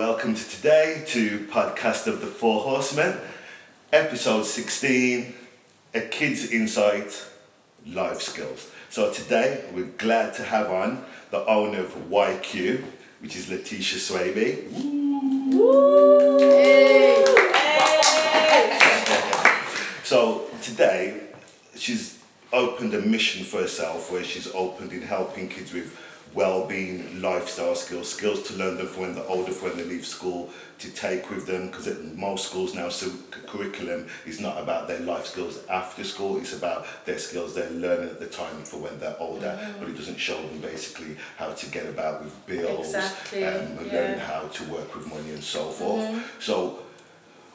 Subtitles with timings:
[0.00, 3.18] welcome to today to podcast of the Four Horsemen,
[3.92, 5.34] episode 16,
[5.92, 7.22] a kid's insight,
[7.86, 8.70] life skills.
[8.88, 12.82] So today we're glad to have on the owner of YQ,
[13.20, 14.72] which is Letitia Swaby.
[20.02, 21.24] So today
[21.76, 22.18] she's
[22.54, 25.94] opened a mission for herself where she's opened in helping kids with
[26.32, 30.06] well-being, lifestyle skills, skills to learn them for when they're older, for when they leave
[30.06, 31.66] school, to take with them.
[31.66, 33.10] Because most schools now, so
[33.46, 36.38] curriculum is not about their life skills after school.
[36.38, 39.58] It's about their skills they're learning at the time for when they're older.
[39.60, 39.80] Mm.
[39.80, 43.86] But it doesn't show them basically how to get about with bills, Exactly, um, and
[43.86, 43.92] yeah.
[43.92, 46.08] learn how to work with money and so forth.
[46.40, 46.80] So,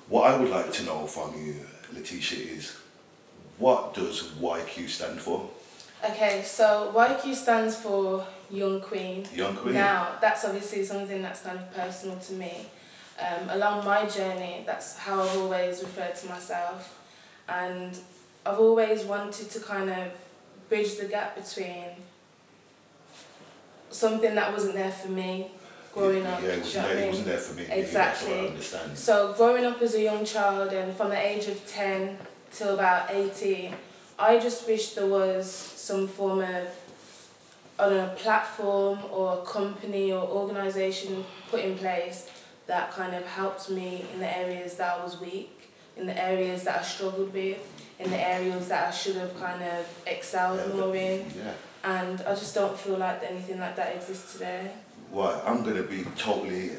[0.09, 1.55] what I would like to know from you,
[1.93, 2.77] Letitia, is
[3.57, 5.49] what does YQ stand for?
[6.03, 9.25] Okay, so YQ stands for Young Queen.
[9.33, 9.73] Young Queen.
[9.73, 12.67] Now, that's obviously something that's kind of personal to me.
[13.19, 17.01] Um, along my journey, that's how I've always referred to myself.
[17.47, 17.97] And
[18.45, 20.11] I've always wanted to kind of
[20.69, 21.85] bridge the gap between
[23.89, 25.51] something that wasn't there for me
[25.93, 26.41] growing up.
[26.41, 27.63] Yeah, it wasn't, you know what there, it wasn't there for me.
[27.69, 27.91] Exactly.
[27.93, 28.97] That's what I understand.
[28.97, 32.17] So growing up as a young child and from the age of 10
[32.51, 33.73] till about 18,
[34.19, 36.67] I just wish there was some form of
[37.77, 42.29] I don't platform or a company or organisation put in place
[42.67, 46.63] that kind of helped me in the areas that I was weak, in the areas
[46.63, 47.59] that I struggled with,
[47.99, 51.25] in the areas that I should have kind of excelled Yeah, more in.
[51.37, 51.53] Yeah.
[51.83, 54.71] And I just don't feel like anything like that exists today.
[55.11, 56.71] Well, I'm going to be totally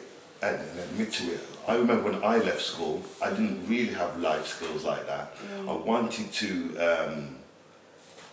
[0.42, 1.40] and admit to it.
[1.66, 5.34] I remember when I left school, I didn't really have life skills like that.
[5.60, 7.35] I wanted to, um,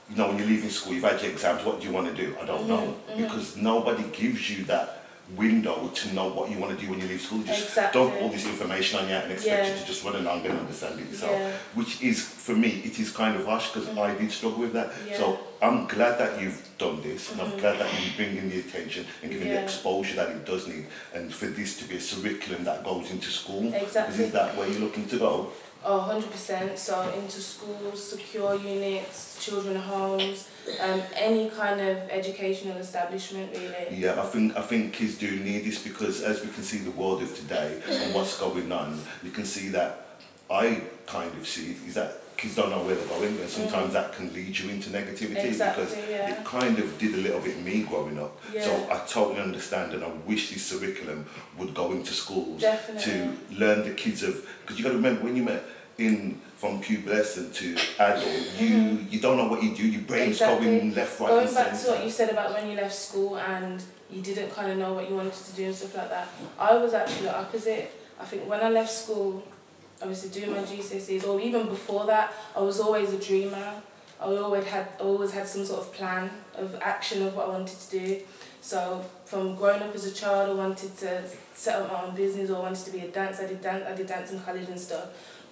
[0.10, 2.14] you know, when you're leaving school, you've had your exams, what do you want to
[2.14, 2.36] do?
[2.42, 2.96] I don't know.
[3.16, 5.04] Because nobody gives you that
[5.38, 7.42] window to know what you want to do when you leave school.
[7.44, 8.02] Just Exactly.
[8.02, 11.00] dump all this information on you and expect you to just run along and understand
[11.00, 11.32] it yourself.
[11.32, 11.52] Yeah.
[11.76, 14.92] Which is, for me, it is kind of harsh because I did struggle with that.
[15.08, 15.18] Yeah.
[15.18, 17.60] So I'm glad that you've done this and I'm mm-hmm.
[17.60, 21.34] glad that you're bringing the attention and giving the exposure that it does need and
[21.34, 23.74] for this to be a curriculum that goes into school.
[23.74, 24.26] Exactly.
[24.26, 25.52] Is that where you're looking to go?
[25.86, 26.78] Oh, 100%.
[26.78, 30.48] So into schools, secure units, children homes,
[30.80, 34.00] um, any kind of educational establishment really.
[34.00, 36.92] Yeah, I think I think kids do need this because as we can see the
[36.92, 41.76] world of today and what's going on, you can see that I kind of see
[41.86, 44.90] is that kids don't know where they're going and sometimes that can lead you into
[44.90, 45.46] negativity Mm.
[45.46, 46.32] Exactly, because yeah.
[46.40, 48.40] it kind of did a little bit me growing up.
[48.62, 51.26] So I totally understand and I wish this curriculum
[51.58, 53.04] would go into schools Definitely.
[53.14, 55.64] to learn the kids of because you got to remember when you met
[55.98, 59.86] in from pubescent to adult, you you don't know what you do.
[59.86, 60.64] Your brain's Mm-hmm.
[60.64, 60.80] Exactly.
[60.80, 63.38] going left, right, Going and back to what you said about when you left school
[63.38, 66.28] and you didn't kind of know what you wanted to do and stuff like that,
[66.58, 67.92] I was actually the opposite.
[68.20, 69.44] I think when I left school,
[70.04, 73.82] obviously doing my GCSEs or even before that, I was always a dreamer.
[74.22, 77.80] I always had always had some sort of plan of action of what I wanted
[77.80, 78.22] to do.
[78.62, 82.50] So from growing up as a child, I wanted to set up my own business
[82.50, 83.44] or I wanted to be a dancer.
[83.44, 83.86] I did dance.
[83.86, 85.08] I did dance in college and stuff.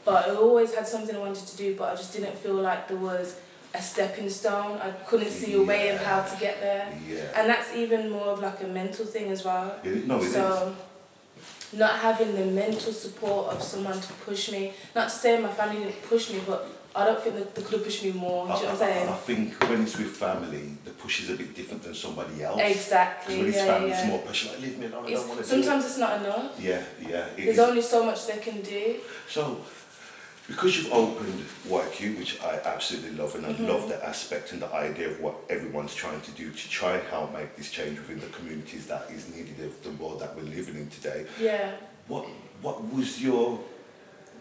[0.05, 2.87] But I always had something I wanted to do, but I just didn't feel like
[2.87, 3.39] there was
[3.73, 4.79] a stepping stone.
[4.79, 6.91] I couldn't see a way of how to get there.
[7.07, 7.31] Yeah.
[7.35, 9.79] And that's even more of like a mental thing as well.
[9.83, 10.33] Yeah, no, it is.
[11.73, 14.73] Not having the mental support of someone to push me.
[14.95, 17.73] Not to say my family didn't push me, but I don't think that they could
[17.75, 18.47] have pushed me more.
[18.47, 19.09] Do you know what I'm saying?
[19.09, 22.59] I think when it's with family, the push is a bit different than somebody else.
[22.61, 23.37] Exactly.
[23.37, 23.99] When it's yeah, family, yeah.
[23.99, 24.49] it's more pressure.
[24.49, 25.05] Like, leave me alone.
[25.05, 26.59] I don't want to do sometimes it's not enough.
[26.59, 27.27] Yeah, yeah.
[27.27, 27.59] it There's is.
[27.59, 28.97] only so much they can do.
[29.29, 29.61] So,
[30.51, 33.67] because you've opened YQ, which I absolutely love, and I Mm-hmm.
[33.67, 37.03] love the aspect and the idea of what everyone's trying to do to try and
[37.07, 40.43] help make this change within the communities that is needed of the world that we're
[40.59, 41.25] living in today.
[41.39, 41.71] Yeah.
[42.07, 42.25] What
[42.61, 43.59] what was your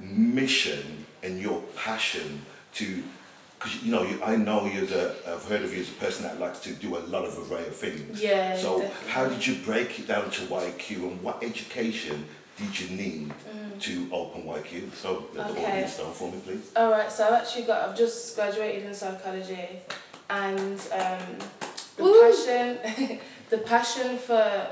[0.00, 2.42] mission and your passion
[2.74, 3.02] to?
[3.58, 5.14] Because you know, you, I know you're the.
[5.28, 7.66] I've heard of you as a person that likes to do a lot of array
[7.66, 8.22] of things.
[8.22, 9.10] Yeah, So definitely.
[9.10, 12.24] how did you break it down to YQ, and what education
[12.60, 13.32] did you need
[13.80, 14.92] to open YQ?
[14.94, 15.56] So let the Mm.
[15.56, 15.66] Okay.
[15.72, 16.70] audience know for me, please.
[16.76, 17.10] All right.
[17.10, 17.88] So I've actually got.
[17.88, 19.68] I've just graduated in psychology,
[20.28, 21.38] and um,
[21.96, 22.20] the Woo!
[22.22, 23.18] passion,
[23.50, 24.66] the passion for,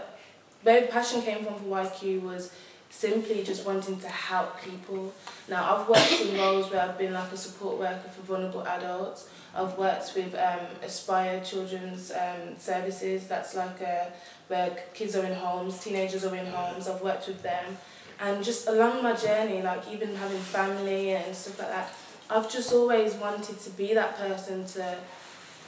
[0.63, 2.53] where the passion came from for YQ was
[2.91, 5.13] simply just wanting to help people.
[5.49, 9.29] Now I've worked in roles where I've been like a support worker for vulnerable adults.
[9.55, 13.27] I've worked with um, Aspire Children's um, Services.
[13.27, 14.13] That's like a,
[14.49, 16.89] where kids are in homes, teenagers are in homes.
[16.89, 17.77] I've worked with them,
[18.21, 21.93] and just along my journey, like even having family and stuff like that,
[22.31, 24.99] I've just always wanted to be that person to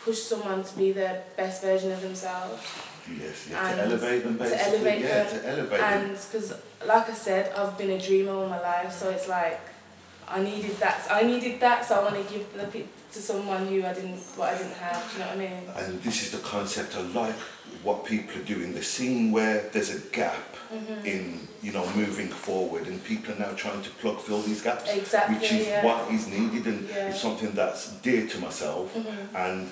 [0.05, 2.63] push someone to be their best version of themselves.
[3.21, 4.65] Yes, yeah, to elevate them to basically.
[4.77, 5.41] elevate yeah, them.
[5.43, 6.03] to elevate them.
[6.03, 6.55] And because,
[6.87, 9.61] like I said, I've been a dreamer all my life, so it's like
[10.29, 11.07] I needed that.
[11.11, 14.55] I needed that, so I want to give the to someone who I didn't, what
[14.55, 15.05] I didn't have.
[15.11, 15.63] Do you know what I mean?
[15.77, 17.35] And this is the concept I like
[17.83, 18.73] what people are doing.
[18.73, 21.05] They're seeing where there's a gap Mm-hmm.
[21.05, 24.89] in, you know, moving forward and people are now trying to plug fill these gaps.
[24.89, 25.85] Exactly, Which is yeah.
[25.85, 27.09] what is needed and Yeah.
[27.09, 29.35] it's something that's dear to myself Mm-hmm.
[29.37, 29.69] and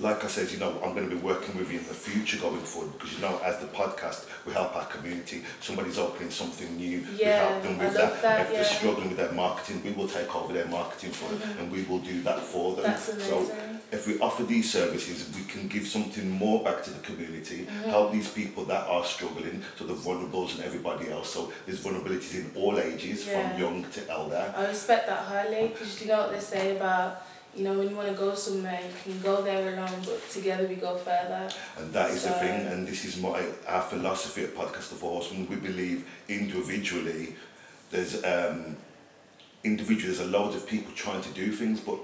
[0.00, 2.38] like I said, you know, I'm going to be working with you in the future
[2.38, 5.42] going forward because, you know, as the podcast, we help our community.
[5.60, 8.22] Somebody's opening something new, yeah, we help them with that.
[8.22, 11.58] that, If they're struggling with their marketing, we will take over their marketing for them
[11.58, 12.84] and we will do that for them.
[12.84, 13.50] That's So
[13.90, 17.90] if we offer these services, we can give something more back to the community, Mm-hmm.
[17.90, 21.32] help these people that are struggling, so the vulnerables and everybody else.
[21.32, 23.50] So there's vulnerabilities in all ages, Yeah.
[23.50, 24.54] from young to elder.
[24.56, 27.22] I respect that highly because you know what they say about,
[27.58, 30.66] you know, when you want to go somewhere, you can go there alone, but together
[30.68, 31.48] we go further.
[31.76, 35.48] And that is the thing, and this is my our philosophy at Podcast of Horsemen.
[35.48, 37.34] We believe individually,
[37.90, 38.76] there's um,
[39.64, 41.98] individually there's a load of people trying to do things, but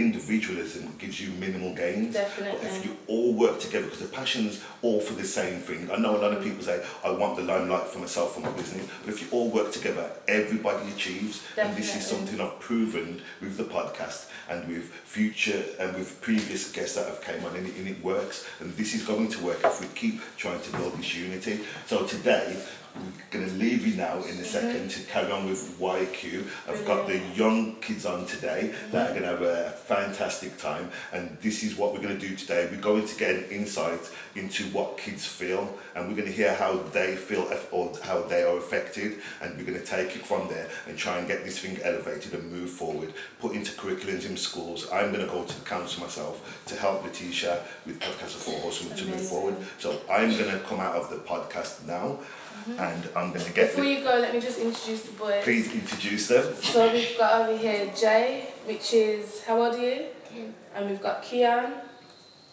[0.00, 2.14] individualism gives you minimal gains.
[2.14, 2.30] But
[2.62, 5.90] if you all work together, because the passion's all for the same thing.
[5.90, 8.50] I know a lot of people say, I want the limelight for myself, for my
[8.52, 8.86] business.
[9.04, 11.42] But if you all work together, everybody achieves.
[11.56, 16.72] And this is something I've proven with the podcast and with future and with previous
[16.72, 18.48] guests that have came on, and it, and it works.
[18.60, 21.60] And this is going to work if we keep trying to build this unity.
[21.86, 22.56] So today,
[22.96, 26.46] we're going to leave you now in a second to carry on with YQ.
[26.68, 30.90] I've got the young kids on today that are going to have a fantastic time,
[31.12, 32.68] and this is what we're going to do today.
[32.70, 36.54] We're going to get an insight into what kids feel, and we're going to hear
[36.54, 40.48] how they feel or how they are affected, and we're going to take it from
[40.48, 44.36] there and try and get this thing elevated and move forward, put into curriculums in
[44.36, 44.88] schools.
[44.92, 48.60] I'm going to go to the council myself to help Letitia with Podcast of Four
[48.60, 49.56] Horsemen to move forward.
[49.78, 52.18] So I'm going to come out of the podcast now,
[52.50, 52.78] Mm-hmm.
[52.78, 53.68] and I'm going to get.
[53.68, 55.42] Before The, you go, let me just introduce the boys.
[55.44, 56.54] please introduce them.
[56.56, 60.06] So we've got over here Jay, which is, how old are you?
[60.28, 60.54] Ten.
[60.74, 61.72] And we've got Kian,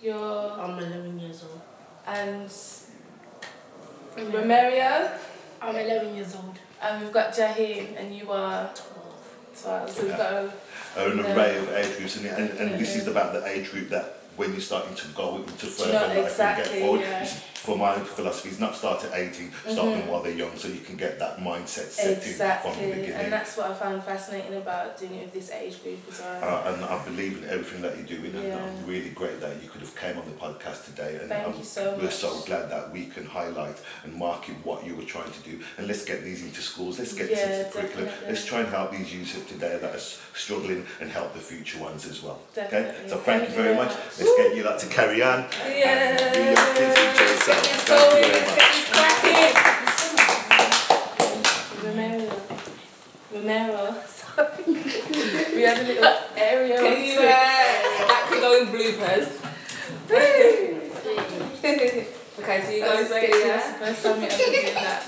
[0.02, 1.62] you're, I'm 11 years old.
[2.08, 4.32] and mm.
[4.32, 5.12] Romario,
[5.62, 6.58] I'm 11 years old.
[6.82, 9.88] and we've got Jahim, and you are 12.
[9.90, 10.54] So we've got a
[10.98, 13.12] an array of age groups, and, and, and this is mm-hmm.
[13.12, 16.58] about the age group that when you're starting to go into further know, life and
[16.58, 17.02] get forward.
[17.02, 17.24] yeah.
[17.24, 20.70] It's- For my philosophy, is not start at 18, start them while they're young, so
[20.70, 23.12] you can get that mindset setting from the Exactly, beginning.
[23.12, 26.64] and that's what I found fascinating about doing it with this age group as well.
[26.66, 28.64] Uh, and I believe in everything that you're doing, and Yeah.
[28.64, 31.18] I'm really great that you could have came on the podcast today.
[31.20, 32.14] And Thank I'm, you so we're much.
[32.16, 33.76] so glad that we can highlight
[34.06, 35.60] and market what you were trying to do.
[35.78, 37.00] And let's get these into schools.
[37.00, 38.10] Let's get Yeah, this into curriculum.
[38.30, 41.80] Let's try and help these youth of today that are struggling and help the future
[41.80, 42.40] ones as well.
[42.58, 42.70] Okay.
[42.72, 43.10] Definitely.
[43.10, 43.92] So thank, you very much.
[44.18, 45.40] Let's get you that to carry on.
[45.68, 47.57] Yeah.
[51.84, 52.32] Romero.
[53.34, 53.96] Romero.
[54.08, 54.64] Sorry.
[55.56, 56.78] we had a little area.
[56.78, 59.28] That could go in bloopers.
[62.40, 63.10] Okay, so you guys
[64.74, 65.04] that.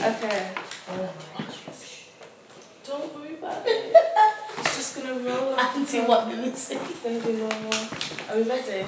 [0.00, 0.50] Okay.
[2.84, 3.94] Don't worry about it.
[4.58, 5.54] It's just gonna roll.
[8.30, 8.86] Are we ready?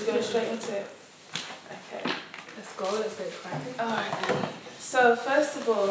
[0.00, 0.86] We're going straight into it.
[2.76, 2.90] Okay.
[2.96, 3.80] Let's go, let's.
[3.80, 4.52] Alright.
[4.78, 5.90] So first of all,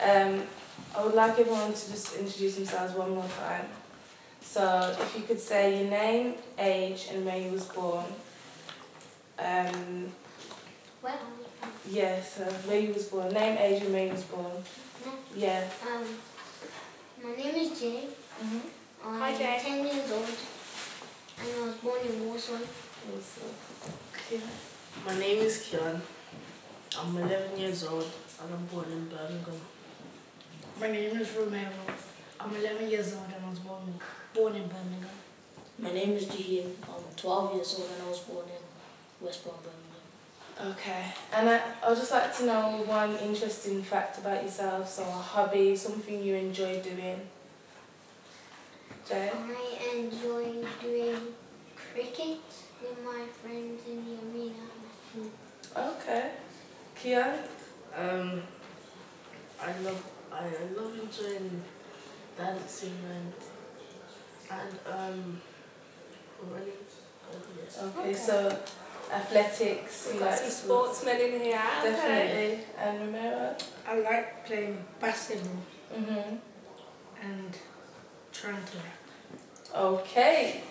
[0.00, 0.42] um,
[0.96, 3.66] I would like everyone to just introduce themselves one more time.
[4.40, 8.04] So if you could say your name, age, and where you was born.
[9.38, 10.12] Um,
[11.02, 11.18] Well,
[11.90, 14.52] yeah, so where you was born, name, age, and where you was born.
[15.36, 15.64] Yeah.
[15.86, 16.04] um,
[17.22, 18.08] my name is Jay.
[18.42, 18.60] Mhm.
[19.04, 19.58] I'm Hi, Jay.
[19.60, 20.28] 10 years old.
[21.40, 22.52] And I was born in Warsaw.
[22.54, 23.42] Also,
[24.30, 24.40] yeah.
[25.02, 26.00] My name is Kian.
[26.98, 28.10] I'm 11 years old
[28.40, 29.60] and I'm born in Birmingham.
[30.80, 31.84] My name is Romero.
[32.40, 33.94] I'm 11 years old and I was born in,
[34.32, 35.18] born in Birmingham.
[35.78, 36.70] My name is Jihin.
[36.84, 40.72] I'm 12 years old and I was born in West Brom, Birmingham.
[40.72, 44.88] Okay, and I, I would just like to know one interesting fact about yourself.
[44.88, 47.20] So, a hobby, something you enjoy doing.
[49.06, 49.30] Jay?
[49.34, 51.16] I enjoy doing
[51.76, 52.38] cricket
[52.80, 54.73] with my friends in the arena.
[55.76, 56.30] Okay.
[56.96, 57.38] Kian?
[57.96, 58.42] Um,
[59.60, 60.02] I love
[60.32, 60.44] I
[60.76, 61.62] love enjoying
[62.36, 63.32] dancing and
[64.50, 65.40] and um
[66.50, 66.72] running.
[67.32, 67.86] Oh.
[67.86, 68.14] Okay, Okay.
[68.14, 68.58] so
[69.12, 71.62] athletics, you We've got like some sportsmen in here.
[71.80, 71.90] Okay.
[71.90, 72.58] Definitely.
[72.78, 73.56] And Romero?
[73.86, 75.62] I like playing basketball
[75.94, 76.36] Mm-hmm.
[77.22, 77.56] and
[78.32, 79.76] trying to rap.
[79.76, 80.62] Okay.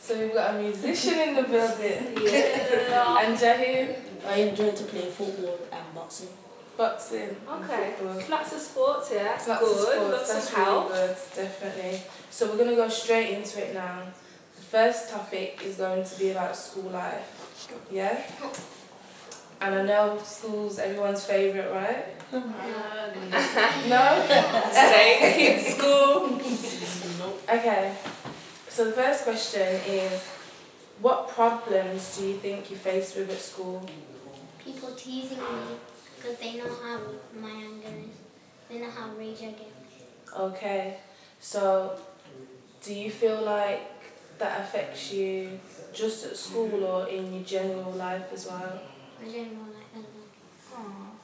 [0.00, 2.16] So we've got a musician in the building.
[2.24, 3.18] Yeah.
[3.24, 6.28] And Jahid, I enjoy to play football and boxing.
[6.76, 7.36] boxing.
[7.58, 7.94] Okay.
[8.28, 9.32] Lots of sports, yeah.
[9.32, 9.52] Lots good.
[9.62, 10.88] of sports, Lots that's of really help.
[10.88, 12.02] good, definitely.
[12.30, 14.02] So we're gonna go straight into it now.
[14.56, 17.68] The first topic is going to be about school life.
[17.90, 18.22] Yeah?
[19.60, 22.06] And I know school's everyone's favourite, right?
[23.92, 24.06] No?
[24.72, 26.40] Stay in school.
[27.56, 27.92] Okay.
[28.70, 30.28] So the first question is
[31.00, 33.84] what problems do you think you face with at school?
[34.64, 35.74] People teasing me
[36.16, 37.00] because they know how
[37.36, 38.16] my anger is.
[38.68, 39.72] They know how rage I get.
[40.38, 40.98] Okay.
[41.40, 41.98] So
[42.80, 43.90] do you feel like
[44.38, 45.58] that affects you
[45.92, 48.80] just at school or in your general life as well?
[49.20, 50.04] I don't know like that.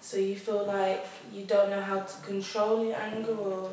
[0.00, 3.70] So you feel like you don't know how to control your anger or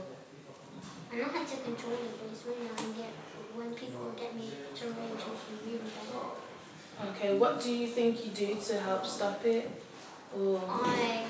[1.11, 3.22] I know how to control it, but it's when I get
[3.63, 7.07] when people get me to rage, it's really bad.
[7.09, 9.71] okay, what do you think you do to help stop it?
[10.35, 11.23] Or I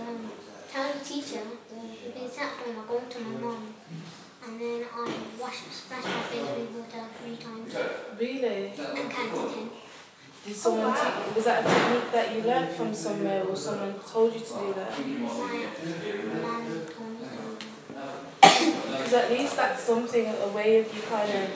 [0.00, 0.30] um,
[0.70, 1.40] tell the teacher
[1.72, 3.74] if it's home, I go to my mom,
[4.44, 7.74] and then I wash splash my face with water three times
[8.20, 8.66] really?
[8.66, 9.70] and count to ten.
[10.44, 14.34] Did someone te- was that a technique that you learned from somewhere or someone told
[14.34, 14.98] you to do that?
[14.98, 17.52] My mom told me to do
[17.94, 18.97] that.
[19.08, 21.48] Because at least that's something, a way of you kind of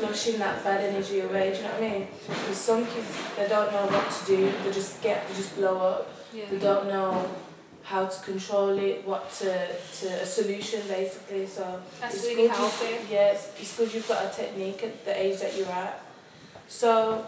[0.00, 2.08] flushing that bad energy away, do you know what I mean?
[2.26, 5.76] Because some kids, they don't know what to do, they just get, they just blow
[5.78, 6.10] up.
[6.32, 7.30] They don't know
[7.84, 9.68] how to control it, what to,
[10.00, 11.46] to a solution basically.
[11.46, 12.96] So That's it's really good you- healthy.
[13.08, 16.04] Yeah, it's, it's good you've got a technique at the age that you're at.
[16.66, 17.24] So,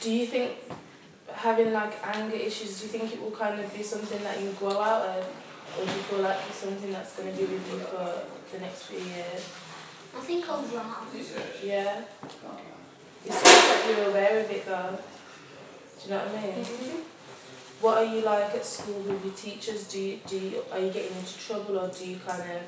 [0.00, 0.56] do you think
[1.32, 4.50] having like anger issues, do you think it will kind of be something that you
[4.58, 5.24] grow out of?
[5.76, 8.22] Or do you feel like it's something that's going to be with you for
[8.52, 9.42] the next few years?
[10.16, 11.04] I think I'll overall,
[11.62, 12.02] Yeah?
[13.24, 14.98] It's good like you're aware of it though.
[15.98, 17.02] Do you know what I mean?
[17.80, 19.86] What are you like at school with your teachers?
[19.88, 22.62] Do you, do you, are you getting into trouble or do you kind of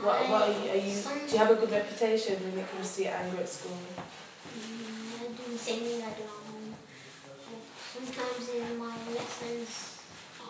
[0.00, 0.94] what, what are you, are you,
[1.26, 3.76] do you have a good reputation when it comes to your anger at school?
[4.56, 6.74] Mm, I do the same thing I do at home.
[7.92, 10.00] Sometimes in my lessons,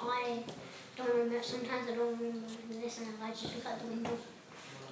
[0.01, 0.45] I
[0.97, 1.43] don't remember.
[1.43, 3.07] Sometimes I don't remember the lesson.
[3.07, 4.19] and I just look out the window.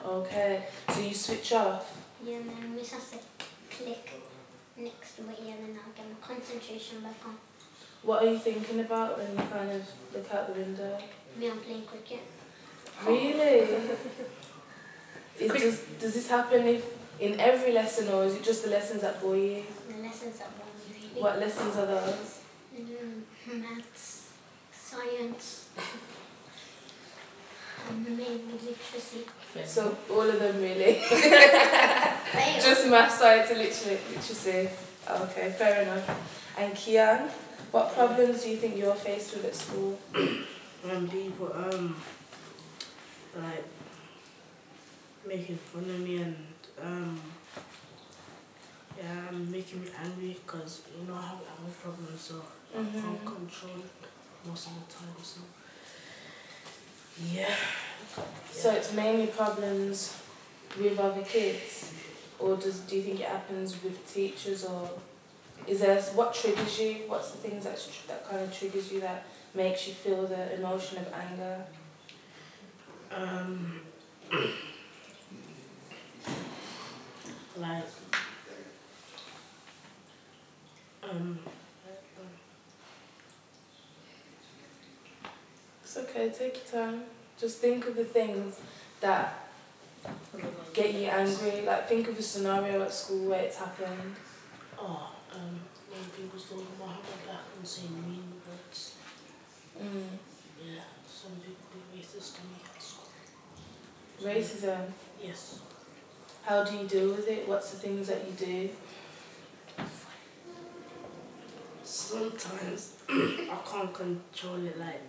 [0.05, 2.01] Okay, so you switch off?
[2.25, 3.19] Yeah, and then Miss has to
[3.71, 4.23] click
[4.77, 7.37] next to my and then I'll get my concentration back on.
[8.03, 9.83] What are you thinking about when you kind of
[10.15, 10.99] look out the window?
[11.37, 12.23] Me, I'm playing cricket.
[13.07, 13.69] Really?
[15.39, 16.85] Is, does, does this happen if
[17.19, 19.63] in every lesson or is it just the lessons that bore you?
[19.89, 21.23] The lessons that bore me really.
[21.23, 22.41] What lessons are those?
[22.79, 23.23] Mm,
[23.61, 24.33] maths,
[24.73, 25.60] science,
[27.89, 29.25] and maybe literacy.
[29.65, 30.95] So all of them really?
[32.61, 33.99] Just math, science and literacy.
[34.11, 34.69] literacy.
[35.09, 36.09] Okay, fair enough.
[36.59, 37.29] And Kian,
[37.73, 39.99] what problems do you think you're faced with at school?
[40.83, 41.95] when people um
[43.37, 43.65] like
[45.27, 46.37] making fun of me and
[46.83, 47.21] um
[48.99, 52.37] yeah making me angry because you know I have anger problems so
[52.73, 53.27] I can't Mhm.
[53.27, 53.77] control
[54.47, 55.41] most of the time so
[57.33, 57.55] yeah
[58.53, 60.17] So it's mainly problems
[60.79, 61.93] with other kids,
[62.39, 64.91] or does do you think it happens with teachers, or
[65.67, 67.05] is there what triggers you?
[67.07, 69.25] What's the things that that kind of triggers you that
[69.55, 71.65] makes you feel the emotion of anger?
[73.13, 73.81] um
[77.57, 77.85] like
[81.03, 81.39] um
[85.91, 86.31] It's okay.
[86.31, 87.03] Take your time.
[87.37, 88.61] Just think of the things
[89.01, 89.49] that
[90.73, 91.63] get you angry.
[91.63, 94.15] Like think of a scenario at school where it's happened.
[94.79, 95.59] oh um
[95.91, 96.39] when people
[96.79, 98.95] behind my back and saying mean words
[99.83, 100.19] Mm.
[100.65, 103.11] yeah some people be racist to me at school
[104.23, 104.93] Racism.
[105.21, 105.59] yes
[106.45, 107.49] How do you deal with it?
[107.49, 108.71] What's the things that you do?
[111.83, 114.79] Sometimes I can't control it.
[114.79, 115.01] Like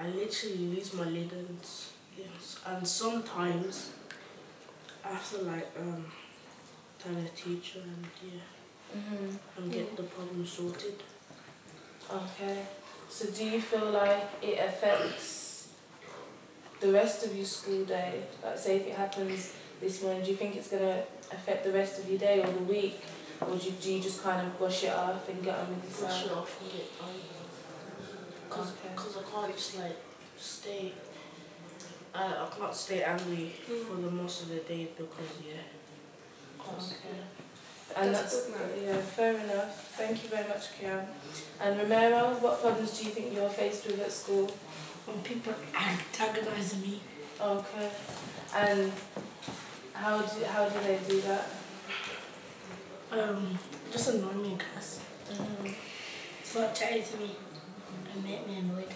[0.00, 1.58] I literally lose my lid and
[2.16, 3.90] yes, and sometimes
[5.04, 6.06] I have to like um
[6.98, 8.40] tell the teacher and yeah
[8.96, 9.38] Mhm.
[9.58, 11.02] and get the problem sorted.
[12.10, 12.66] Okay.
[13.08, 15.68] So do you feel like it affects
[16.80, 18.22] the rest of your school day?
[18.42, 21.98] Like say if it happens this morning, do you think it's gonna affect the rest
[22.00, 23.00] of your day or the week?
[23.40, 25.98] Or do you, do you just kind of brush it off and get on with
[26.00, 27.39] Brush it off and get on.
[28.50, 28.94] Cause, Okay.
[28.96, 29.96] cause I can't just like
[30.38, 30.92] stay.
[32.14, 35.62] I, I can't stay angry for the most of the day because yeah.
[36.60, 37.20] Okay.
[37.96, 39.92] And That's that's, yeah, fair enough.
[39.96, 41.04] Thank you very much, Kian.
[41.60, 44.46] And Romero, what problems do you think you're faced with at school?
[45.06, 47.00] When people antagonize me,
[47.40, 47.90] Okay.
[48.54, 48.92] And
[49.94, 51.46] how do how do they do that?
[53.12, 53.58] um,
[53.90, 55.00] just annoy me in class.
[55.30, 55.68] hmm
[56.44, 57.30] Start chatting to me
[58.16, 58.92] make me annoyed.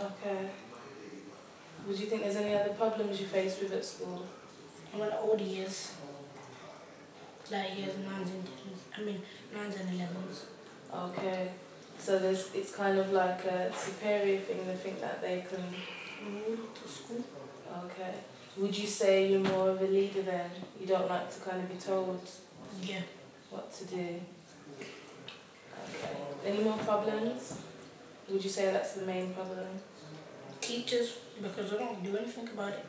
[0.00, 0.50] Okay.
[1.86, 4.26] Would you think there's any other problems you faced with at school?
[4.92, 5.94] And when older years,
[7.50, 9.22] like years nines and tens, I mean
[9.54, 10.46] nines and elevens.
[10.94, 11.50] Okay.
[11.98, 14.66] So there's it's kind of like a superior thing.
[14.66, 15.62] They think that they can.
[16.32, 17.24] move to school.
[17.84, 18.14] Okay.
[18.58, 20.50] Would you say you're more of a leader then?
[20.80, 22.20] You don't like to kind of be told
[22.82, 23.00] Yeah.
[23.50, 24.20] what to do.
[24.80, 26.16] Okay.
[26.44, 27.58] Any more problems?
[28.30, 29.66] Would you say that's the main problem?
[30.60, 32.86] Teachers, because they don't do anything about it.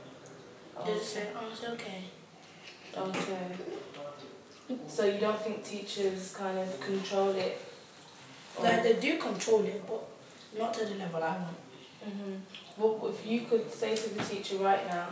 [0.86, 2.03] They just say, oh, it's okay.
[2.95, 3.48] Okay.
[4.88, 7.60] So you don't think teachers kind of control it?
[8.62, 10.03] Like they do control it, but
[10.57, 11.57] not to the level I want.
[12.03, 12.36] hmm
[12.77, 15.07] What if you could say to the teacher right now,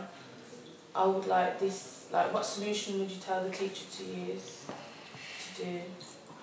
[0.94, 2.06] I would like this.
[2.12, 4.64] Like, what solution would you tell the teacher to use
[5.56, 5.80] to do?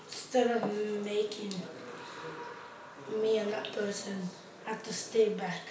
[0.07, 1.53] Instead of making
[3.21, 4.29] me and that person
[4.65, 5.61] have to stay back,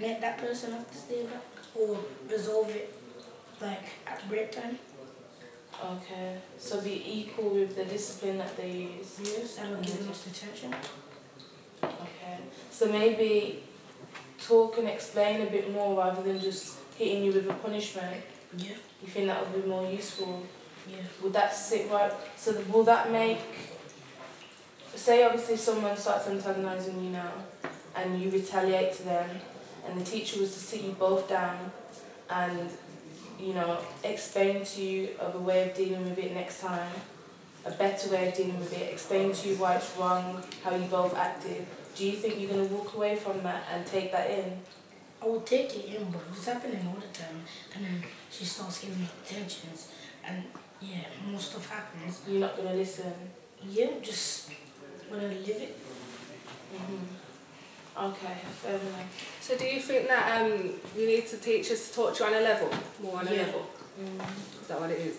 [0.00, 1.42] Let that person have to stay back,
[1.74, 1.98] or
[2.30, 2.94] resolve it
[3.60, 4.78] like at break time.
[5.84, 6.38] Okay.
[6.58, 9.18] So be equal with the discipline that they use.
[9.22, 10.74] Yes, I don't give enough attention.
[11.82, 12.38] Okay.
[12.70, 13.62] So maybe
[14.42, 18.22] talk and explain a bit more rather than just hitting you with a punishment.
[18.56, 20.42] Yeah, You think that would be more useful?
[20.90, 20.96] yeah.
[21.22, 22.12] Would that sit right?
[22.36, 23.38] So will that make,
[24.94, 27.32] say obviously someone starts antagonising you now
[27.96, 29.30] and you retaliate to them
[29.86, 31.72] and the teacher was to sit you both down
[32.28, 32.70] and,
[33.38, 36.92] you know, explain to you of a way of dealing with it next time,
[37.64, 40.86] a better way of dealing with it, explain to you why it's wrong, how you
[40.86, 44.30] both acted, do you think you're going to walk away from that and take that
[44.30, 44.58] in?
[45.22, 47.42] I would take it in, but it's happening all the time.
[47.74, 49.92] And then she starts giving me attentions,
[50.24, 50.44] and
[50.80, 52.22] yeah, more stuff happens.
[52.26, 53.12] You're not going to listen?
[53.68, 54.50] Yeah, just
[55.10, 55.76] when I live it.
[56.76, 57.04] hmm
[57.98, 59.38] Okay, fair enough.
[59.40, 60.52] So do you think that um,
[60.96, 62.70] you need to teach us to talk to you on a level,
[63.02, 63.42] more on a Yeah.
[63.42, 63.66] level?
[64.00, 64.62] Mm.
[64.62, 65.16] Is that what it is?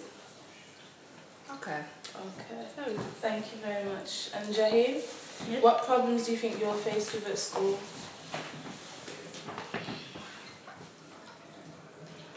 [1.52, 1.82] Okay.
[2.16, 2.66] Okay.
[2.76, 3.06] Fair enough.
[3.20, 4.30] Thank you very much.
[4.34, 5.04] And Jahid,
[5.52, 5.60] Yeah.
[5.60, 7.78] what problems do you think you're faced with at school?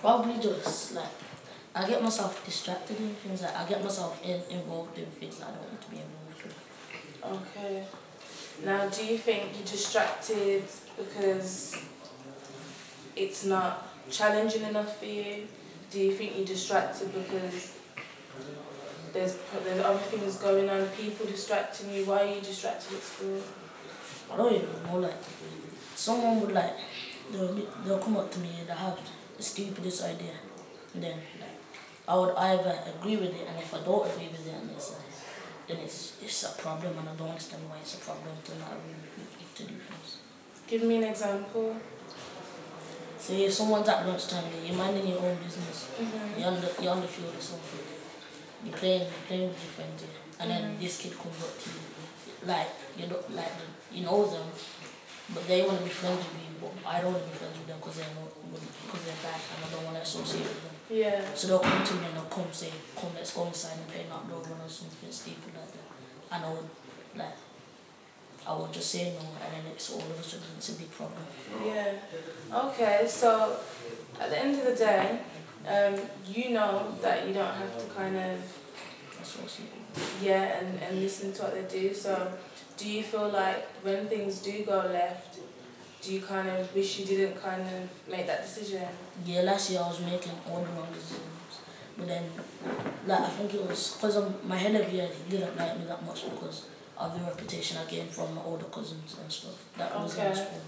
[0.00, 1.08] Probably just like
[1.74, 5.46] I get myself distracted in things like I get myself in, involved in things I
[5.46, 6.23] don't want to be involved with.
[7.32, 7.84] Okay.
[8.64, 10.64] Now, do you think you're distracted
[10.96, 11.76] because
[13.16, 15.48] it's not challenging enough for you?
[15.90, 17.76] Do you think you're distracted because
[19.12, 22.04] there's there's other things going on, people distracting you?
[22.04, 23.40] Why are you distracted at school?
[24.32, 25.16] I don't even know like
[25.94, 26.76] someone would like
[27.32, 28.98] they'll be- they'll come up to me and they have
[29.36, 30.34] the stupidest idea
[30.94, 31.58] and then like
[32.08, 34.92] I would either agree with it and if I don't agree with it and it's
[34.92, 35.03] like,
[35.68, 38.76] then it's it's a problem and I don't understand why it's a problem to not
[39.40, 40.18] it to do things.
[40.66, 41.76] Give me an example.
[43.18, 45.88] So if someone's at lunch lunchtime, you're minding your own business.
[45.96, 46.38] Mhm.
[46.38, 47.80] You're on the you're on the field or something.
[48.64, 50.04] You're playing you're playing with your friends.
[50.40, 50.80] And then Mhm.
[50.80, 51.80] this kid comes up to you.
[52.44, 54.48] Like you don't like them, you know them,
[55.34, 56.52] but they want to be friends with you.
[56.60, 58.30] But I don't want to be friends with them because they're not
[58.84, 60.73] because they're bad and I don't want to associate with them.
[60.94, 61.20] Yeah.
[61.34, 64.06] So they'll come to me and they'll come say, come let's go inside and play
[64.08, 66.36] not door or something stupid like that.
[66.36, 66.70] And I would
[67.16, 67.36] like
[68.46, 70.90] I would just say no and then it's all of a sudden it's a big
[70.92, 71.24] problem.
[71.64, 71.94] Yeah.
[72.52, 73.56] Okay, so
[74.20, 75.18] at the end of the day,
[75.66, 78.38] um, you know that you don't have to kind of
[80.22, 81.92] yeah and, and listen to what they do.
[81.94, 82.32] So
[82.76, 85.38] do you feel like when things do go left,
[86.04, 88.82] do you kind of wish you didn't kind of make that decision?
[89.24, 91.20] Yeah, last year I was making all the wrong decisions.
[91.96, 92.24] But then,
[93.06, 96.24] like, I think it was because my head of year, didn't like me that much
[96.28, 96.66] because
[96.98, 99.64] of the reputation I gained from my older cousins and stuff.
[99.78, 100.60] That was in school.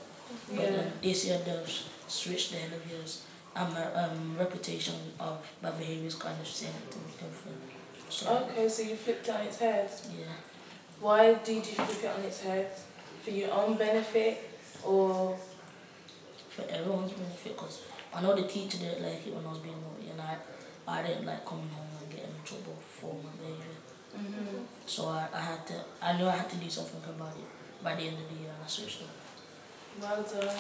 [0.49, 0.71] But Yeah.
[0.71, 1.71] then this year they've
[2.09, 3.23] switched the head of years
[3.55, 7.59] and my um, reputation of my behaviour is kind of same to different.
[8.09, 9.91] So, Okay, so you flipped it on its head.
[10.17, 10.25] yeah.
[11.01, 12.71] Why did you flip it on its head?
[13.23, 14.51] For your own benefit
[14.87, 15.37] or
[16.49, 17.83] For everyone's benefit because
[18.15, 20.37] I know the teacher didn't like it when I was being naughty and I,
[20.89, 23.77] I didn't like coming home and getting in trouble for my behaviour.
[24.17, 24.63] mm-hmm.
[24.87, 27.49] So I, I had to, I knew I had to do something about it
[27.85, 29.11] by the end of the year and I switched up.
[30.01, 30.57] well done.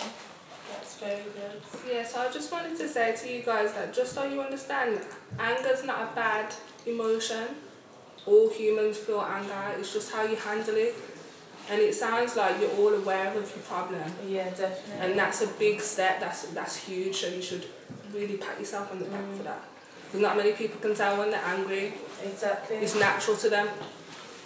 [0.70, 1.62] That's very good.
[1.90, 5.00] Yeah, so I just wanted to say to you guys that just so you understand,
[5.38, 6.52] anger's not a bad
[6.84, 7.46] emotion.
[8.26, 10.94] All humans feel anger, it's just how you handle it.
[11.68, 14.02] And it sounds like you're all aware of your problem.
[14.26, 14.94] Yeah, definitely.
[15.00, 17.66] And that's a big step, that's that's huge, so you should
[18.12, 19.44] really pat yourself on the back for mm.
[19.44, 19.64] that.
[20.06, 21.94] Because not many people can tell when they're angry.
[22.24, 22.76] exactly.
[22.76, 23.68] It's natural to them.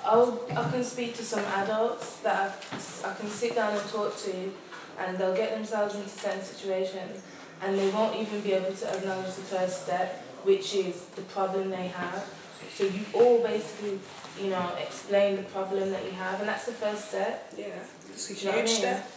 [0.03, 4.17] I'll, I can speak to some adults that I, I can sit down and talk
[4.19, 4.53] to,
[4.99, 7.23] and they'll get themselves into certain situations,
[7.63, 11.69] and they won't even be able to acknowledge the first step, which is the problem
[11.69, 12.27] they have.
[12.75, 13.99] So you all basically,
[14.41, 17.53] you know, explain the problem that you have, and that's the first step.
[17.57, 17.67] Yeah.
[18.11, 18.79] It's a Do you know I huge mean?
[18.79, 19.11] step.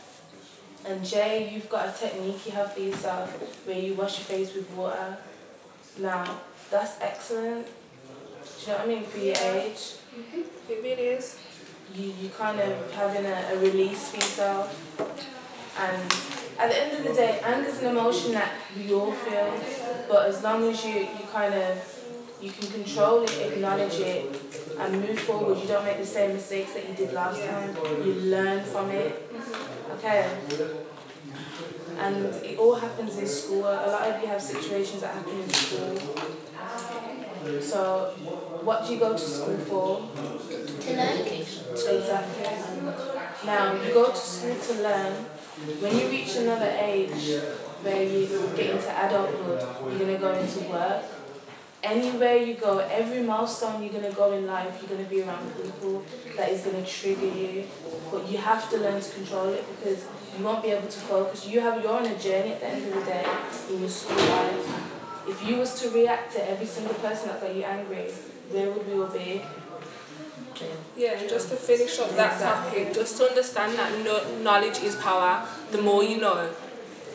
[0.86, 3.30] And Jay, you've got a technique you have for yourself
[3.66, 5.18] where you wash your face with water.
[6.00, 7.68] Now, that's excellent.
[7.68, 7.72] Do
[8.62, 9.04] you know what I mean?
[9.06, 9.96] For your age.
[10.14, 10.72] Mm-hmm.
[10.72, 11.38] It really is.
[11.96, 14.66] you, you kind of having a, a release for yourself.
[15.80, 16.12] And
[16.60, 19.54] at the end of the day, anger's an emotion that we all feel,
[20.10, 21.93] but as long as you, you kind of
[22.44, 24.36] you can control it, acknowledge it,
[24.78, 27.74] and move forward, you don't make the same mistakes that you did last time.
[28.04, 29.32] You learn from it.
[29.94, 30.30] Okay.
[31.98, 33.62] And it all happens in school.
[33.64, 35.98] A lot of you have situations that happen in school.
[37.62, 38.14] So,
[38.64, 40.10] what do you go to school for?
[40.82, 41.28] To learn.
[41.28, 42.46] Exactly.
[43.46, 45.14] Now, you go to school to learn.
[45.80, 47.40] When you reach another age
[47.84, 51.04] where you get into adulthood, you're going to go into work.
[51.84, 55.22] Anywhere you go, every milestone you're going to go in life, you're going to be
[55.22, 56.02] around people
[56.38, 57.66] that is going to trigger you.
[58.10, 60.06] But you have to learn to control it because
[60.38, 61.46] you won't be able to focus.
[61.46, 63.26] You have, you're on a journey at the end of the day
[63.70, 64.92] in your school life.
[65.28, 68.12] If you was to react to every single person that got you angry,
[68.50, 69.42] where would we all be?
[70.96, 74.96] Yeah, and just to finish up that topic, just to understand that no, knowledge is
[74.96, 75.46] power.
[75.72, 76.50] The more you know,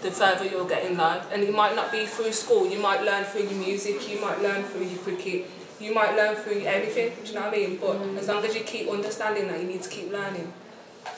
[0.03, 1.27] the further you'll get in life.
[1.33, 4.41] And it might not be through school, you might learn through your music, you might
[4.43, 7.77] learn through your cricket, you might learn through everything, do you know what I mean?
[7.77, 10.53] But as long as you keep understanding that, you need to keep learning.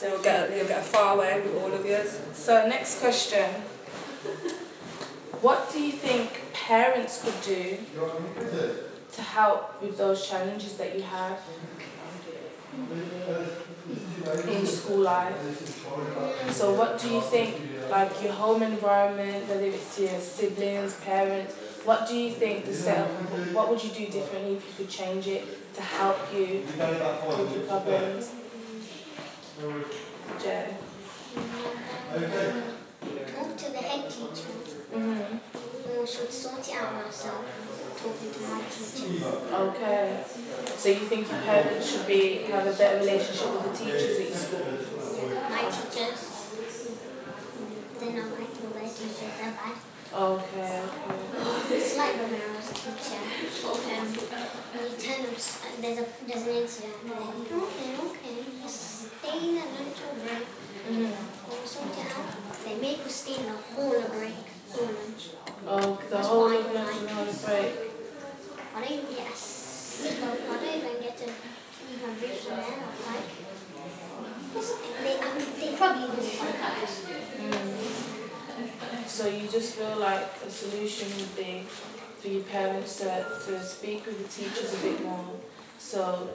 [0.01, 2.21] Then you'll get, you'll get far away with all of yours.
[2.33, 3.51] So next question.
[5.41, 7.79] What do you think parents could do
[9.13, 11.41] to help with those challenges that you have
[14.49, 15.35] in school life?
[16.53, 17.57] So what do you think,
[17.91, 23.09] like your home environment, whether it's your siblings, parents, what do you think the setup,
[23.53, 27.65] what would you do differently if you could change it to help you with your
[27.67, 28.35] problems?
[30.43, 30.77] Jay?
[33.35, 34.51] Talk to the head teacher.
[34.95, 35.99] Mm-hmm.
[35.99, 37.45] Or should sort it out myself.
[37.97, 39.29] Talking to my teacher.
[39.53, 40.25] Okay.
[40.77, 44.29] So you think your parents should be have a better relationship with the teachers at
[44.29, 44.67] your school?
[45.51, 46.30] My teachers.
[48.01, 49.77] They're not like all their teachers, they're bad.
[50.11, 51.77] Okay, okay.
[51.77, 53.21] It's like when I was a teacher.
[53.21, 55.37] Um, you turn them,
[55.85, 56.97] there's, a, there's an incident.
[57.05, 60.49] like, okay, okay, just stay in the lunch or break.
[60.89, 61.53] Mm-hmm.
[61.53, 62.65] Or sort it out.
[62.65, 64.49] They make us stay in the whole break.
[64.73, 65.37] Whole lunch.
[65.67, 67.73] Oh, the That's whole of I lunch and the whole break.
[68.75, 72.81] I don't even get a sip of, I don't even get to break from there.
[73.13, 73.29] Like,
[75.05, 77.07] they, I mean, they probably do it purpose.
[79.07, 81.65] So you just feel like a solution would be
[82.21, 85.25] for your parents to, to speak with the teachers a bit more
[85.79, 86.29] so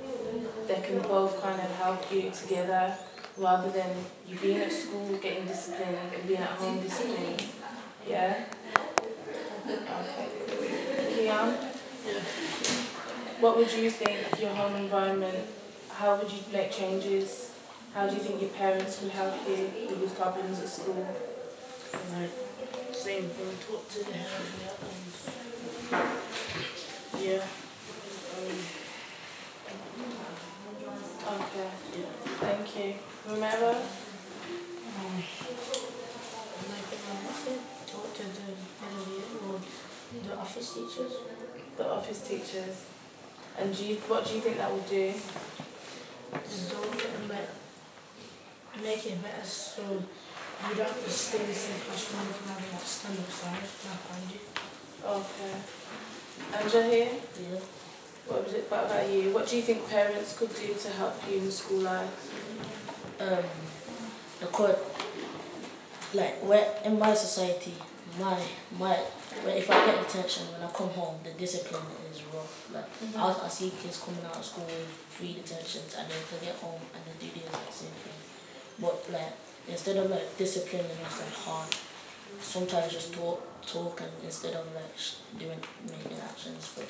[0.67, 2.95] they can both kind of help you together
[3.38, 3.89] rather than
[4.27, 7.43] you being at school getting disciplined and being at home disciplined.
[8.08, 8.45] Yeah?
[9.65, 10.29] Okay.
[11.15, 11.55] Kian?
[13.39, 15.38] What would you think your home environment,
[15.89, 17.51] how would you make changes?
[17.93, 21.08] How do you think your parents will help you with your problems at school?
[21.95, 22.31] Like,
[22.93, 24.27] same thing, talk to the head
[24.62, 24.75] yeah,
[27.15, 27.43] and yeah.
[28.36, 28.60] Um,
[31.27, 31.69] Okay,
[32.39, 32.93] thank you.
[33.27, 33.69] Remember?
[33.69, 35.23] um,
[37.88, 39.03] talk to the head
[39.47, 39.55] or
[40.23, 41.13] the office teachers.
[41.77, 42.86] The office teachers.
[43.58, 45.13] And do you, what do you think that will do?
[46.43, 50.03] Dissolve it and make it better so
[50.70, 54.02] you don't have to stay the same classroom, you can have like stand outside, like
[54.04, 54.41] behind you.
[55.06, 55.56] Okay.
[56.54, 57.12] Angela here?
[57.41, 57.60] Yeah.
[58.28, 59.34] What was it what about you?
[59.34, 62.10] What do you think parents could do to help you in school life?
[63.20, 63.44] um,
[64.39, 64.78] the court,
[66.13, 67.74] like where in my society,
[68.20, 68.39] my
[68.78, 69.00] my
[69.48, 72.72] if I get detention when I come home, the discipline is rough.
[72.74, 72.86] Like
[73.18, 76.56] I, I see kids coming out of school with three detentions and then they get
[76.56, 78.20] home and they do the exact same thing.
[78.80, 79.34] But like
[79.67, 81.69] instead of like disciplining us like hard,
[82.39, 84.93] sometimes just talk, talk and instead of like
[85.39, 86.88] doing making actions one,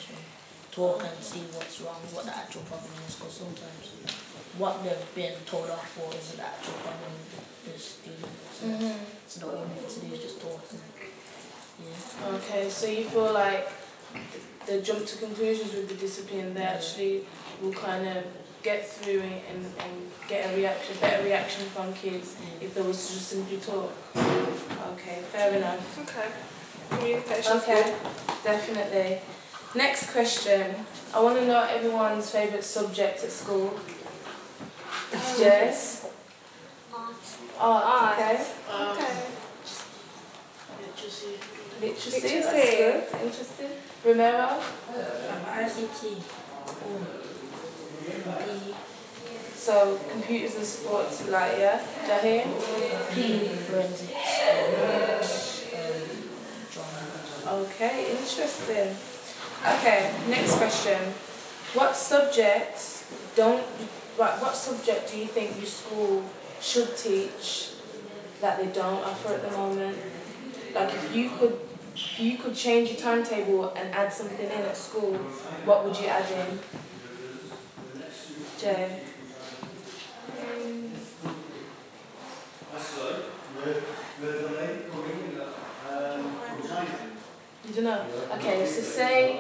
[0.72, 3.16] talk and see what's wrong, what the actual problem is.
[3.16, 3.92] Because sometimes
[4.58, 8.36] what they've been told off for is the actual problem with the student.
[8.58, 8.96] So, Mhm.
[9.28, 10.62] so the only thing to do is just talk.
[10.72, 10.82] And,
[11.84, 12.36] yeah.
[12.36, 13.68] Okay, so you feel like
[14.66, 17.26] the jump to conclusions with the discipline, they actually
[17.62, 18.24] will kind of
[18.66, 22.98] get through it and, and get a reaction, better reaction from kids if there was
[23.08, 23.92] to just simply talk.
[24.18, 26.00] Okay, fair enough.
[26.00, 26.30] Okay.
[26.90, 28.44] Communication's Okay, good.
[28.44, 29.20] definitely.
[29.76, 30.74] Next question.
[31.14, 33.80] I want to know everyone's favourite subject at school.
[35.38, 36.08] Jess?
[36.92, 37.16] Art.
[37.60, 38.46] Art, okay.
[38.72, 39.16] Um, Okay.
[40.82, 41.38] literacy.
[41.82, 42.40] Literacy, Literacy.
[42.42, 43.22] that's good.
[43.28, 43.70] Interesting.
[44.04, 44.60] Romero?
[44.90, 46.02] Um, ICT
[46.86, 47.35] or the
[49.56, 51.82] So, computers and sports, like, yeah?
[53.68, 54.42] Forensics,
[57.48, 57.64] um.
[57.64, 58.96] Okay, interesting.
[59.66, 61.00] Okay, next question.
[61.74, 63.64] What subjects don't,
[64.18, 66.24] right, what subject do you think your school
[66.62, 67.72] should teach
[68.42, 69.98] that they don't offer at the moment?
[70.74, 71.60] Like if you could,
[71.96, 75.14] if you could change your timetable and add something in at school,
[75.66, 76.60] what would you add in?
[78.66, 78.90] Um,
[87.68, 88.06] You don't know?
[88.34, 89.40] Okay, so say,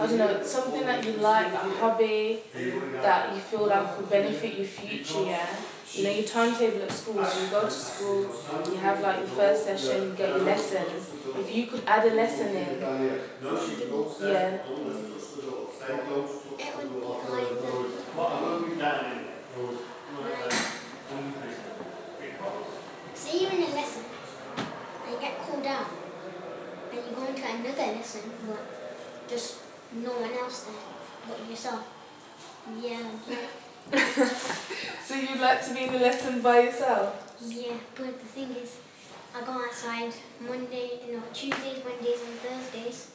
[0.00, 2.40] I don't know, something that you like, a hobby
[3.02, 5.46] that you feel like will benefit your future, yeah?
[5.96, 8.22] You know, your timetable at school, so you go to school,
[8.68, 11.10] you have like your first session, you get your lessons.
[11.38, 14.58] If you could add a lesson in, yeah,
[23.14, 24.04] say you're in a lesson
[24.56, 25.86] and you get called out
[26.92, 29.58] and you go into another lesson but just
[29.92, 30.74] no one else there
[31.28, 31.86] but yourself.
[32.82, 33.02] Yeah,
[35.04, 37.36] so you'd like to be in the lesson by yourself?
[37.46, 37.74] yeah.
[37.94, 38.78] But the thing is,
[39.34, 43.10] I go outside Monday, no, Tuesdays, Wednesdays, and Thursdays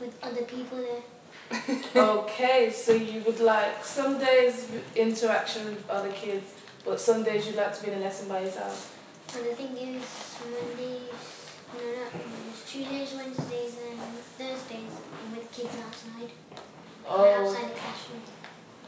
[0.00, 1.02] with other people there.
[1.96, 6.52] Okay, so you would like some days interaction with other kids,
[6.84, 8.98] but some days you'd like to be in a lesson by yourself.
[9.34, 10.04] And the thing is,
[10.44, 11.08] Mondays,
[11.74, 13.98] no, no, it's Tuesdays, Wednesdays, and
[14.38, 14.92] Thursdays
[15.34, 16.30] with kids outside.
[17.08, 18.22] Oh, Outside the classroom.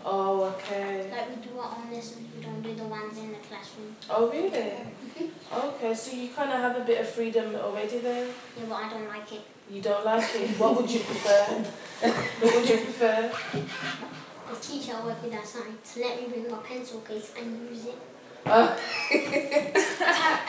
[0.04, 1.10] Oh, okay.
[1.10, 3.96] Like we do our own lessons, we don't do the ones in the classroom.
[4.10, 4.50] Oh, really?
[4.50, 5.68] Mm-hmm.
[5.68, 8.28] Okay, so you kind of have a bit of freedom already then.
[8.58, 9.42] Yeah, but I don't like it.
[9.70, 10.50] You don't like it.
[10.58, 11.64] What would you prefer?
[12.40, 13.30] what would you prefer?
[14.50, 17.86] The teacher I work with outside to let me bring my pencil case and use
[17.86, 17.98] it.
[18.46, 18.76] Oh,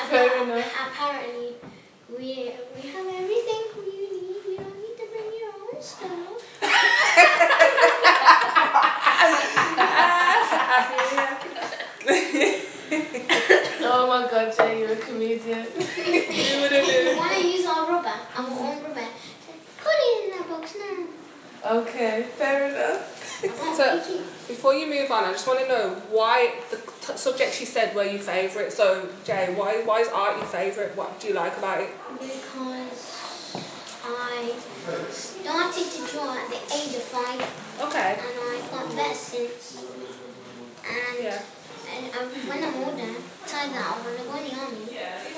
[0.10, 0.74] Fair enough.
[0.88, 1.56] Apparently,
[2.10, 4.36] we we have everything we need.
[4.46, 7.52] You don't need to bring your own stuff.
[13.82, 15.66] oh my God, Jay, you're a comedian.
[16.08, 19.08] you want to use our rubber, our own rubber.
[19.78, 21.06] Put it in that box now.
[21.78, 23.12] Okay, fair enough.
[23.76, 23.98] So,
[24.48, 27.96] before you move on, I just want to know why the t- subjects you said
[27.96, 28.72] were your favourite.
[28.72, 30.96] So, Jay, why, why is art your favourite?
[30.96, 31.90] What do you like about it?
[32.20, 33.15] Because
[34.08, 34.54] I
[35.10, 37.42] started to draw at the age of five
[37.82, 38.20] Okay.
[38.20, 39.84] and I got better since.
[40.86, 41.42] And, Yeah.
[41.90, 44.86] and um, when I'm older, decide that I want to go in the army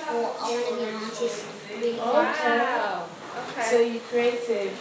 [0.09, 1.45] or I want to be an artist.
[1.69, 1.99] Really.
[1.99, 2.57] Okay.
[2.59, 3.05] Wow.
[3.49, 3.61] Okay.
[3.69, 4.73] So you're creative.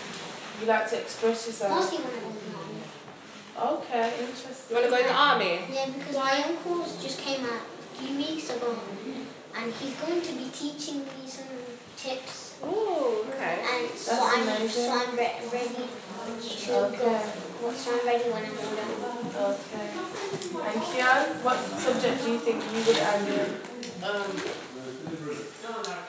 [0.60, 1.70] You like to express yourself.
[1.70, 3.82] Mostly want to go in the army.
[3.82, 4.66] Okay, interesting.
[4.70, 5.60] you want to go in the army?
[5.72, 8.76] Yeah, because my uncle's just came out a few weeks ago
[9.56, 11.44] and he's going to be teaching me some
[11.96, 12.45] tips.
[12.62, 13.58] Oh, okay.
[13.62, 14.68] And so That's I'm, amazing.
[14.68, 16.96] so I'm re- ready to Okay.
[16.98, 17.72] go.
[17.72, 18.88] So I'm ready when I'm older.
[19.56, 19.88] Okay.
[20.66, 23.50] And Kian, what subject do you think you would add in?
[24.02, 24.30] Um,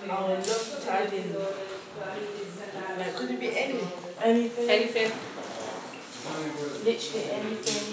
[0.10, 1.36] I would love to add in.
[2.98, 3.80] Like, could it be any?
[4.24, 4.70] Anything?
[4.70, 5.12] Anything?
[6.84, 7.84] Literally anything.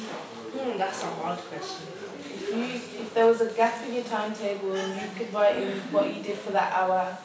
[0.55, 2.04] Hmm, that's a hard question.
[2.45, 2.51] If
[2.95, 6.15] you, if there was a gap in your timetable and you could write in what
[6.15, 7.17] you did for that hour,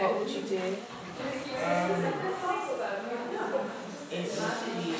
[0.00, 0.58] what would you do?
[0.58, 2.04] Um,
[4.10, 4.94] it would be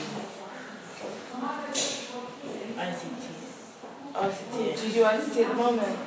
[2.78, 3.24] ICT.
[4.14, 4.80] ICT.
[4.80, 5.98] Do you do ICT at the moment?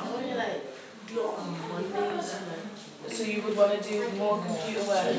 [0.00, 0.64] I want to like
[1.06, 2.36] do it on Mondays.
[3.08, 5.16] So you would want to do more computer work?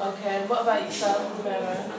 [0.00, 0.44] Okay.
[0.46, 1.90] What about yourself, Romero?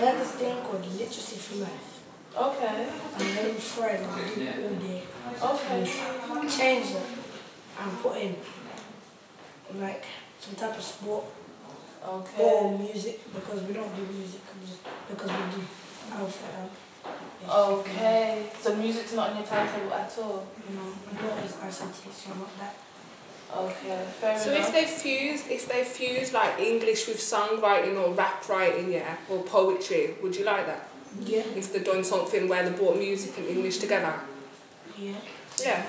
[0.00, 1.89] Like this thing called literacy for math.
[2.36, 2.88] Okay.
[3.18, 5.02] And then Friday we do it all day.
[5.42, 6.48] Okay.
[6.48, 7.02] Change it
[7.80, 8.36] and put in
[9.80, 10.04] like
[10.40, 11.24] some type of sport
[12.06, 12.42] Okay.
[12.42, 14.40] or music because we don't do music
[15.08, 15.62] because we do
[16.12, 16.68] alpha.
[17.48, 18.46] Okay.
[18.60, 20.46] So music's not on your timetable at all.
[20.72, 22.74] No, we don't use RCT, so not that.
[23.54, 24.06] Okay.
[24.20, 24.68] Fair So enough.
[24.68, 29.42] if they fuse, if they fuse like English with songwriting or rap writing, yeah, or
[29.42, 30.88] poetry, would you like that?
[31.24, 31.42] Yeah.
[31.56, 34.14] If they're doing something where they brought music and English together?
[34.98, 35.12] Yeah.
[35.62, 35.82] Yeah.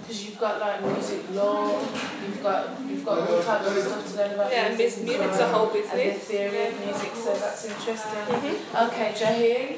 [0.00, 1.80] Because you've got like music law,
[2.24, 4.86] you've got you've got all types of stuff to learn about Yeah, music.
[4.86, 6.24] mus- as music's well, a whole And the business.
[6.24, 8.24] theory of music, so that's interesting.
[8.32, 8.86] Mhm.
[8.86, 9.76] Okay, Jahir,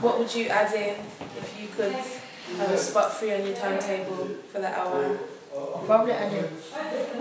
[0.00, 0.94] what would you add in
[1.36, 1.92] if you could
[2.58, 5.18] have a spot free on your timetable for that hour?
[5.84, 6.48] Probably add in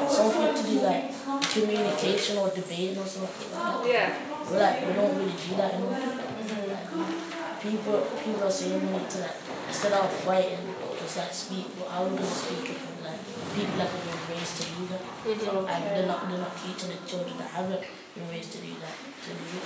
[0.08, 1.12] something to do like
[1.52, 3.88] communication or debate or something like that.
[3.92, 4.14] Yeah.
[4.52, 6.00] Like we don't really do that anymore.
[6.00, 9.36] Like, people people are saying we need to like
[9.68, 10.58] instead of fighting,
[11.00, 11.68] just like speak.
[11.78, 13.22] But are we gonna speak if like
[13.54, 15.02] people have been raised to do that?
[15.26, 15.70] Mhm.
[15.70, 17.84] And they're not they're not teaching the children that haven't
[18.16, 19.66] been raised to do that to do it.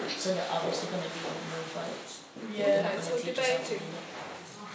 [0.00, 2.20] And so they're obviously gonna be more fights.
[2.54, 3.82] Yeah, They're gonna teach us how to debating.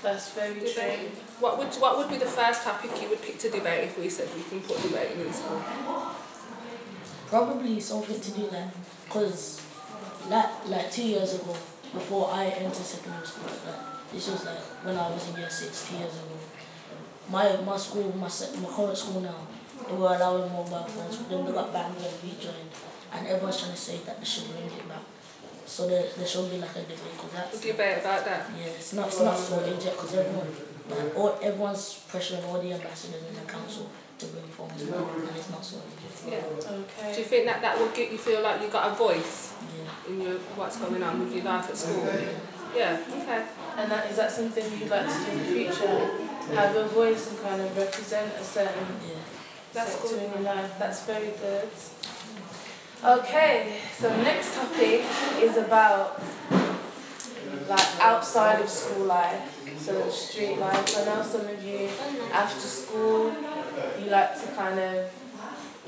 [0.03, 0.69] that's very true.
[0.69, 1.09] Debate.
[1.39, 4.09] What would what would be the first topic you would pick to debate if we
[4.09, 5.61] said we can put debating in school?
[7.27, 8.67] Probably something to do like,
[9.11, 9.61] cause
[10.29, 11.53] like like two years ago,
[11.93, 15.87] before I entered secondary school, like this was like when I was in year six,
[15.89, 16.35] two years ago.
[17.29, 18.29] My my school, my
[18.63, 19.47] my current school now,
[19.87, 22.71] they were allowing mobile phones, but then they got banned when we joined,
[23.13, 25.03] and everyone's trying to say that they should bring it back.
[25.65, 28.49] So there, there should be like a debate, cause that's Debate about that.
[28.59, 30.47] yeah, it's not it's not so legit, cause everyone,
[30.89, 33.89] like, all, everyone's pressuring all the ambassadors in the council
[34.21, 36.33] to bring phones back, and it's not so legit.
[36.33, 37.11] Yeah.
[37.13, 40.09] Do you think that that would get you feel like you got a voice Yeah.
[40.09, 42.05] in your what's going on with your life at school?
[42.75, 42.97] Yeah.
[43.21, 43.41] Okay.
[43.77, 45.97] And that is that something you'd like to do in the future?
[46.55, 49.15] Have a voice and kind of represent a certain Yeah.
[49.73, 50.23] That's sector good.
[50.23, 50.71] in your life.
[50.79, 51.69] That's very good.
[53.03, 55.01] Okay, so next topic
[55.41, 56.21] is about
[57.67, 59.41] like outside of school life,
[59.79, 60.97] so street life.
[60.99, 61.89] I know some of you
[62.31, 63.31] after school
[64.03, 65.11] you like to kind of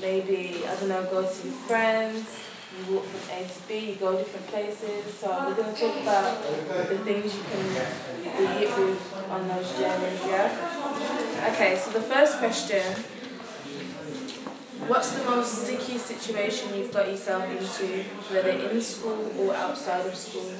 [0.00, 2.40] maybe I don't know go see friends.
[2.76, 5.14] You walk from A to B, you go different places.
[5.14, 6.42] So we're going to talk about
[6.88, 10.20] the things you can be hit with on those journeys.
[10.26, 11.50] Yeah.
[11.52, 12.82] Okay, so the first question.
[14.88, 20.14] What's the most sticky situation you've got yourself into, whether in school or outside of
[20.14, 20.50] school?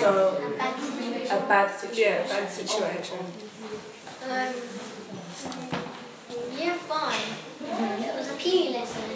[0.00, 1.36] So, A bad situation.
[1.36, 1.98] a bad situation.
[2.02, 2.26] Yeah.
[2.26, 3.18] Bad situation.
[4.28, 5.75] Um,
[6.66, 7.22] year five,
[7.62, 9.06] it was a PE lesson,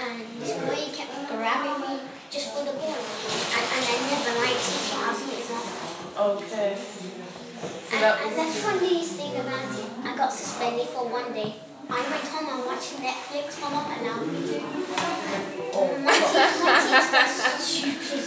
[0.00, 4.64] and this boy kept grabbing me just for the ball, and, and I never liked
[4.64, 6.40] so I beat him up.
[6.40, 6.72] Okay.
[6.78, 11.32] So And, that and was the funniest thing about it, I got suspended for one
[11.34, 11.56] day.
[11.90, 13.60] I went home and watched Netflix.
[13.60, 14.60] My mum allowed me to.
[15.72, 18.24] Oh, My teacher, my teacher was stupid.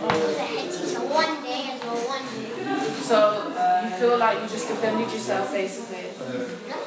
[0.00, 2.94] Was a head teacher one day and no one day.
[3.02, 3.50] so
[3.84, 5.99] you feel like you just defended yourself basically.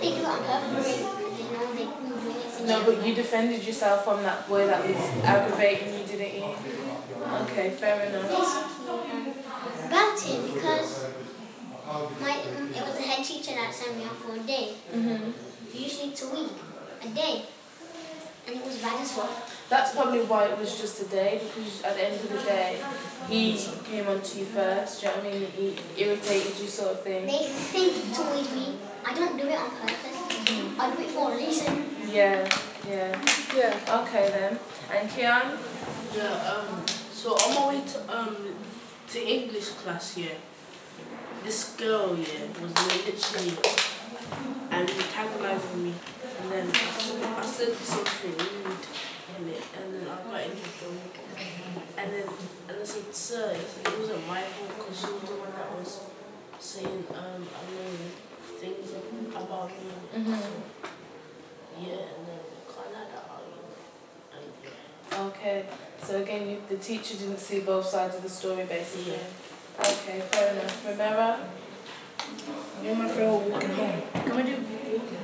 [0.04, 0.98] No, they do it on purpose.
[0.98, 2.66] They know they do.
[2.68, 6.56] No, but you defended yourself from that boy that was aggravating you, didn't you?
[7.44, 8.30] Okay, fair enough.
[8.30, 9.34] basically um,
[9.88, 11.06] about it because
[12.22, 14.74] my it was a head teacher that sent me off for a day.
[14.92, 15.32] hmm
[15.74, 16.52] Usually it's a week,
[17.04, 17.46] a day,
[18.48, 19.30] and it was bad as well.
[19.70, 22.78] That's probably why it was just a day because at the end of the day,
[23.28, 23.58] he
[23.90, 25.02] came on to you first.
[25.02, 25.52] Do you know what I mean?
[25.52, 27.26] He irritated you, sort of thing.
[27.26, 28.78] They think towards me.
[29.06, 30.80] I don't do it on purpose.
[30.80, 31.86] I do it for a reason.
[32.12, 32.48] Yeah,
[32.88, 33.20] yeah.
[33.56, 34.02] Yeah.
[34.04, 34.60] Okay then.
[34.92, 35.58] And Kian?
[36.16, 38.38] Yeah, um, so on my way to um
[39.10, 40.38] to English class here,
[41.44, 43.58] this girl here was literally
[44.72, 45.94] antagonizing me,
[46.42, 48.73] and then I said, I said something rude
[49.40, 51.10] in it, and then I got into trouble,
[51.98, 52.28] and then
[52.70, 56.00] and I said, sir, it wasn't my fault because she was the one that was
[56.60, 57.92] saying um I know
[58.60, 58.92] things
[59.36, 59.92] about me.
[60.16, 60.40] Mhm.
[60.40, 60.50] So,
[61.82, 63.78] yeah, and then we kind of had that argument,
[64.34, 65.26] and yeah.
[65.28, 65.66] Okay.
[66.02, 69.20] So again, you, the teacher didn't see both sides of the story, basically.
[69.80, 70.86] Okay, fair enough.
[70.86, 71.40] Remember?
[72.82, 74.02] Me and my friend were walking home.
[74.14, 75.18] Can we do walking?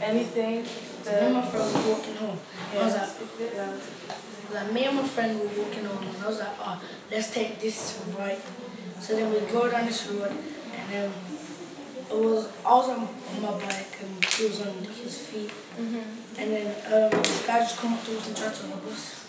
[0.00, 0.66] Anything?
[1.06, 2.38] Me and my friend were walking home.
[2.72, 3.80] I was like, speak a bit loud.
[4.54, 6.80] like me and my friend were walking home, and I was like, oh,
[7.10, 8.40] let's take this right.
[9.00, 11.10] So then we go down this road, and then
[12.10, 13.08] it was I was on
[13.42, 16.40] my bike and he was on his feet, Mm-hmm.
[16.40, 19.26] and then um, this guy just come up to us and tried to rob us.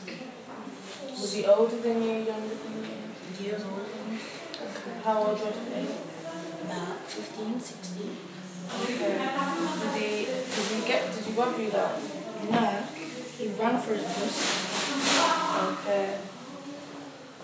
[1.10, 3.44] Was he older than you, younger than you?
[3.46, 4.92] Years older than me, Okay.
[5.04, 5.88] How old roughly?
[6.66, 8.18] about 15, 16.
[8.84, 9.18] Okay.
[9.82, 12.00] Did he, did he get, did he rob you though?
[12.52, 12.84] No,
[13.38, 14.36] he ran for his bus.
[15.72, 16.18] Okay.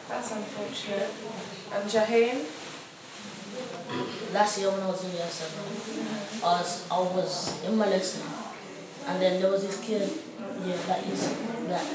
[0.10, 1.12] That's unfortunate.
[1.74, 2.46] And Jaheim?
[4.34, 5.66] Last year when I was in year seven,
[6.44, 8.24] I was, I was in my lesson,
[9.08, 10.10] and then there was this kid,
[10.66, 11.36] yeah, that used
[11.68, 11.86] that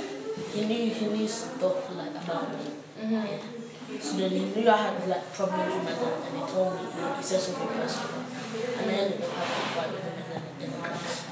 [0.52, 2.70] he knew he knew stuff like about me.
[3.00, 3.14] Mm-hmm.
[3.14, 4.00] Yeah.
[4.00, 6.80] So then he knew I had like problems with my dad, and he told me
[7.16, 8.24] he said something personal,
[8.76, 11.24] and then I ended up having a fight with him, and then in the class.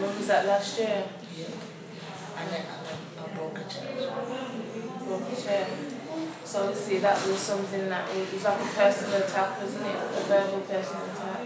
[0.00, 1.06] When was that last year?
[1.38, 1.46] Yeah.
[2.38, 4.26] And then I, I broke a chair as well.
[5.06, 5.68] Broke a chair.
[6.44, 9.96] So obviously that was something that was, was like a personal attack, wasn't it?
[9.96, 11.40] A verbal personal attack.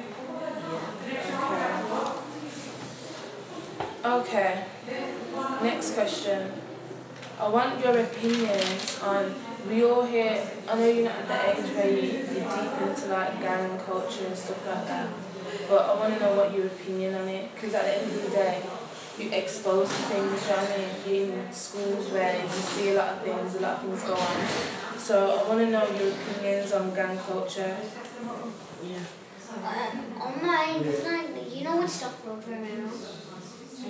[4.05, 4.65] Okay.
[4.65, 4.65] Okay.
[5.63, 6.53] Next question.
[7.41, 8.61] I want your opinion
[9.03, 9.35] on
[9.69, 13.07] we all hear I know you're not at the age where you, you're deep into
[13.09, 15.09] like gang culture and stuff like that.
[15.69, 18.23] But I want to know what your opinion on it because at the end of
[18.25, 18.63] the day
[19.19, 21.29] you expose to things, you know what I mean?
[21.31, 24.15] You're in schools where you see a lot of things, a lot of things go
[24.15, 24.99] on.
[24.99, 27.77] So I want to know your opinions on gang culture.
[28.85, 28.99] Yeah.
[29.59, 32.91] Um, on my like, you know what Stock Road Romero?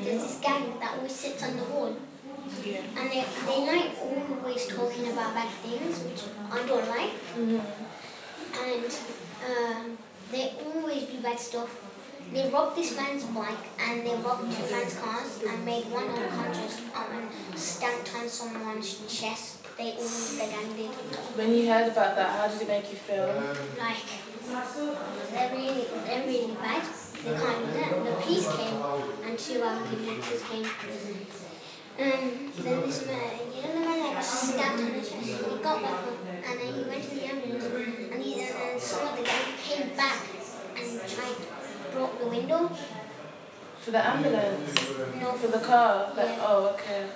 [0.01, 1.97] There's this gang that always sits on the wall.
[2.65, 2.81] Yeah.
[2.97, 7.13] And they, they like always talking about bad things, which I don't like.
[8.65, 8.99] And
[9.45, 9.99] um,
[10.31, 11.85] they always do bad stuff.
[12.33, 16.83] They robbed this man's bike and they robbed two man's cars and made one unconscious
[16.95, 19.65] um, and stamped on someone's chest.
[19.79, 20.91] They gang did.
[21.39, 23.27] When you heard about that, how did it make you feel?
[23.79, 24.05] Like,
[25.31, 26.83] they're really, they're really bad.
[27.25, 28.05] They can't do that.
[28.05, 28.83] The police came
[29.25, 30.65] and two other police came.
[32.01, 35.13] Um, then this man, you know the man that got stabbed on the chest?
[35.13, 37.65] He got back up and then he went to the ambulance
[38.79, 40.19] and he, and then some of the gang came back
[40.77, 42.71] and tried, broke the window.
[43.81, 44.75] For the ambulance?
[45.21, 46.13] No, For the car?
[46.17, 46.45] Like, Yeah.
[46.47, 47.07] oh, okay.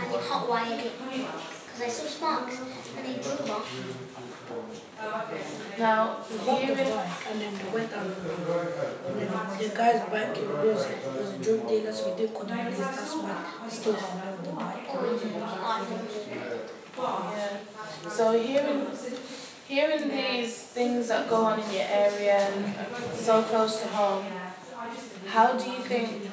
[0.00, 0.92] and they hot wired it.
[0.98, 2.58] Because I saw sparks
[2.96, 3.66] and they drove off.
[5.78, 8.14] Now, the and then they went down the.
[8.14, 12.44] And the guy's bike it was, it was a drug dealer, so he didn't the
[12.44, 12.78] police.
[12.78, 14.86] That's why he away with the bike.
[17.00, 18.08] Oh, yeah.
[18.08, 18.86] So hearing,
[19.68, 22.74] hearing these things that go on in your area and
[23.14, 24.24] so close to home,
[25.26, 26.30] how do you think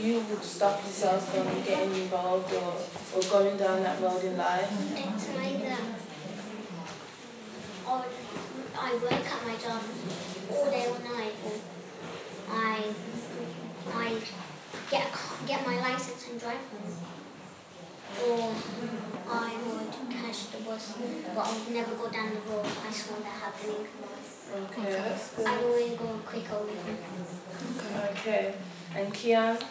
[0.00, 2.76] you would stop yourself from getting involved or,
[3.16, 4.70] or going down that road in life?
[4.96, 5.76] It's either
[7.88, 8.04] or
[8.78, 9.82] I work at my job
[10.52, 11.52] all day, all night, or
[12.50, 12.84] I
[13.92, 14.14] I
[14.90, 16.94] get a, get my license and drive home,
[18.30, 18.54] or
[19.28, 19.59] I
[20.60, 22.66] would catch the but I would never go down the road.
[22.66, 23.86] I saw that happening.
[24.52, 25.46] Okay, that's good.
[25.46, 26.98] I always go quicker with them.
[28.10, 28.54] Okay.
[28.92, 29.62] And Kian,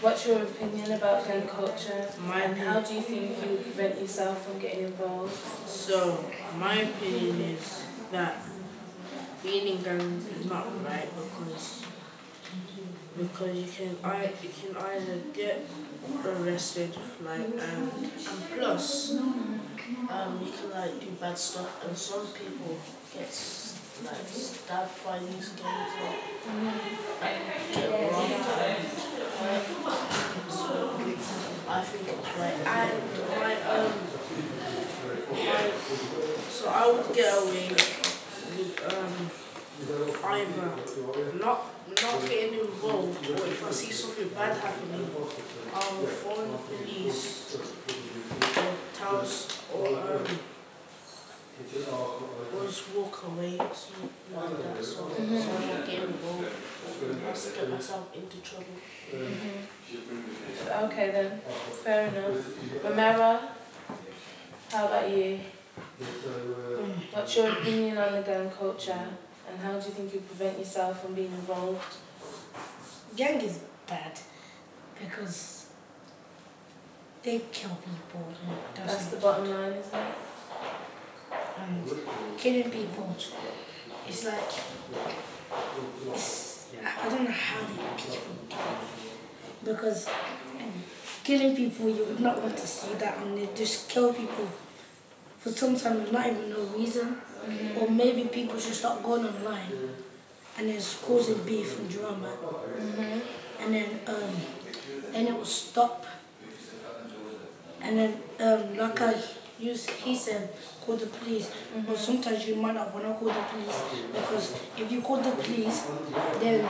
[0.00, 2.08] what's your opinion about gang culture?
[2.26, 5.32] My and how do you think you prevent yourself from getting involved?
[5.68, 6.24] So,
[6.58, 8.42] my opinion is that
[9.44, 11.84] being in gangs is not right because
[13.16, 15.64] because you can I you can either get
[16.24, 18.10] arrested like and, and
[18.58, 22.78] plus um you can like do bad stuff and some people
[23.12, 23.28] get
[24.04, 26.14] like stabbed by these gangs or
[27.22, 27.42] and
[27.72, 28.86] get robbed and
[29.40, 29.60] uh,
[30.48, 30.96] so
[31.68, 33.02] I think it's right and
[33.38, 33.92] my um
[35.30, 35.70] my,
[36.50, 39.30] so I would get away with um
[40.32, 45.06] either not not getting involved or if I see something bad happening,
[45.74, 50.26] I'll phone the police or tell us or um
[52.52, 57.70] or just walk away something like that so, so I get involved or else get
[57.70, 58.66] myself into trouble.
[60.84, 61.40] Okay then,
[61.84, 62.84] fair enough.
[62.84, 63.40] Romero,
[64.72, 65.38] how about you?
[67.12, 69.08] What's your opinion on the gun culture
[69.54, 71.96] and how do you think you prevent yourself from being involved?
[73.14, 74.18] Gang is bad
[75.00, 75.66] because
[77.22, 78.34] they kill people.
[78.76, 80.14] and That's the bottom line, isn't it?
[81.58, 81.90] and
[82.36, 83.14] killing people.
[84.06, 84.52] It's like
[86.12, 90.72] it's, I don't know how the people do it because um,
[91.22, 94.48] killing people you would not want to see that and they just kill people
[95.44, 97.18] for sometimes there's not even no reason
[97.78, 99.90] or maybe people should start going online
[100.56, 102.32] and it's causing beef and drama.
[103.60, 104.34] And then um
[105.12, 106.06] then it will stop.
[107.82, 109.14] And then um like I
[109.58, 110.48] you, he said
[110.80, 111.50] call the police.
[111.86, 113.82] But sometimes you might not want to call the police
[114.14, 115.86] because if you call the police,
[116.40, 116.66] then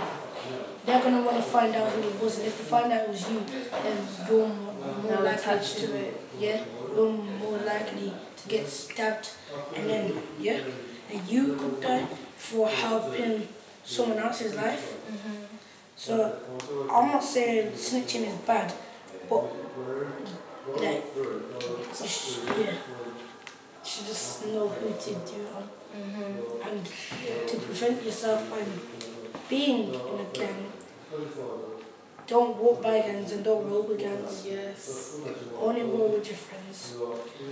[0.85, 3.09] they're gonna want to find out who it was, and if they find out it
[3.09, 3.41] was you,
[3.83, 3.97] then
[4.29, 4.49] you're
[5.03, 6.21] more, attached to it.
[6.39, 6.65] yeah,
[6.95, 9.31] you're more likely to get stabbed,
[9.75, 10.61] and then yeah,
[11.11, 12.07] and you could die
[12.37, 13.49] for helping
[13.85, 14.97] someone else's life.
[15.11, 15.57] Mm-hmm.
[15.97, 16.39] So
[16.91, 18.73] I'm not saying snitching is bad,
[19.29, 19.45] but
[20.77, 26.69] like, yeah, you should just know who to do it on, mm-hmm.
[26.69, 28.67] and to prevent yourself from
[29.49, 30.73] being in a gang.
[32.27, 34.47] Don't walk by gangs and don't roll with gangs.
[34.47, 35.21] Yes.
[35.61, 36.97] Only roll with your friends.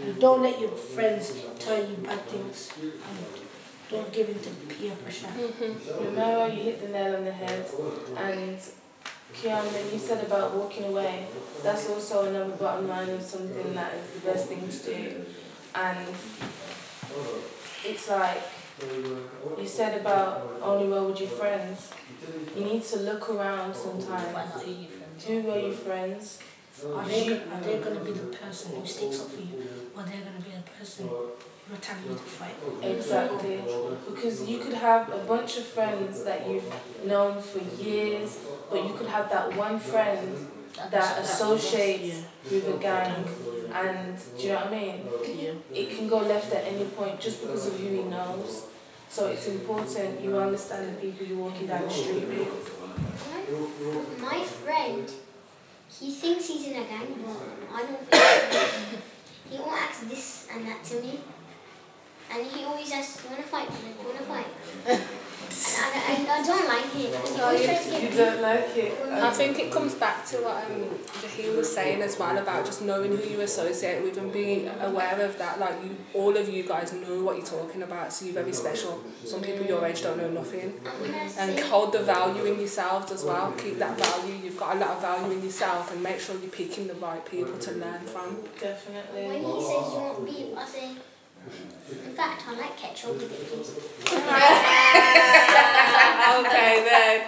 [0.02, 2.72] And don't let your friends tell you bad things.
[2.80, 2.92] And
[3.90, 5.26] don't give in to peer pressure.
[5.26, 6.04] Mm-hmm.
[6.04, 7.66] Remember, you hit the nail on the head.
[8.16, 8.58] And
[9.34, 11.26] Kian, when you said about walking away,
[11.62, 15.24] that's also another bottom line of something that is the best thing to do.
[15.74, 16.06] And
[17.84, 18.42] it's like
[19.58, 21.90] you said about only roll with your friends.
[22.56, 24.62] You need to look around sometimes.
[24.62, 26.38] who your friends Who are your friends?
[26.84, 29.62] Are they, are they going to be the person who sticks up for you?
[29.94, 32.56] Or are they going to be the person who tell you to fight?
[32.82, 33.60] Exactly.
[34.08, 36.72] Because you could have a bunch of friends that you've
[37.04, 38.38] known for years,
[38.70, 40.48] but you could have that one friend
[40.90, 43.26] that associates with a gang
[43.74, 45.08] and do you know what I mean?
[45.74, 48.66] It can go left at any point just because of who he knows.
[49.12, 52.48] So it's important you understand the people you're walking down the street with.
[54.22, 55.06] My, friend,
[56.00, 57.36] he thinks he's in a gang, but
[57.74, 59.02] I don't think
[59.50, 61.20] he, he won't ask this and that to me.
[62.32, 64.44] And he always asks, you wanna fight, Like, wanna
[64.86, 65.08] fight?
[65.50, 67.28] And I, I, I don't like it.
[67.28, 68.92] He No, you, tries to get you don't like it.
[69.10, 70.82] I think it comes back to what um,
[71.22, 75.20] Jaheel was saying as well about just knowing who you associate with and being aware
[75.20, 75.58] of that.
[75.60, 79.02] Like you, all of you guys know what you're talking about, so you're very special.
[79.24, 80.74] Some people your age don't know nothing.
[80.84, 83.52] And when I And say, hold the value in yourselves as well.
[83.52, 84.34] Keep that value.
[84.42, 87.24] You've got a lot of value in yourself, and make sure you're picking the right
[87.24, 88.38] people to learn from.
[88.60, 89.26] Definitely.
[89.26, 89.60] when Definitely.
[89.60, 90.90] he says you want beef, I say,
[91.90, 93.70] in fact, I like ketchup with it, please.
[96.40, 97.26] okay then.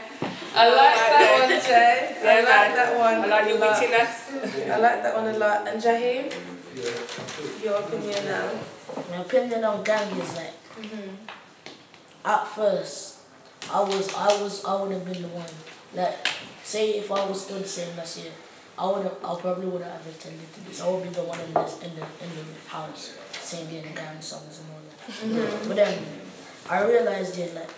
[0.57, 2.15] I like that one, Jay.
[2.23, 3.15] I like that one.
[3.15, 3.75] I like your a lot.
[3.75, 4.71] wittiness.
[4.71, 5.67] I like that one a lot.
[5.67, 6.33] And Jaheem,
[7.63, 8.51] your opinion now.
[9.11, 11.27] My opinion on gang is like, mm-hmm.
[12.25, 13.19] at first,
[13.73, 15.51] I was, I was, I would have been the one.
[15.95, 16.29] Like,
[16.63, 18.33] say if I was still the same last year,
[18.77, 20.81] I would have, I probably would have attended to this.
[20.81, 24.21] I would be the one in this, in the, in the house singing the gang
[24.21, 24.99] songs and all that.
[25.09, 25.69] Mm-hmm.
[25.69, 25.99] But then,
[26.69, 27.71] I realized yeah, like,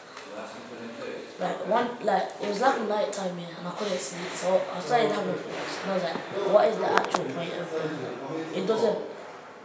[1.41, 4.31] like one, like it was like night time here, and I couldn't sleep.
[4.33, 6.17] So I started having thoughts, and I was like,
[6.55, 8.59] what is the actual point of it?
[8.59, 8.99] It doesn't.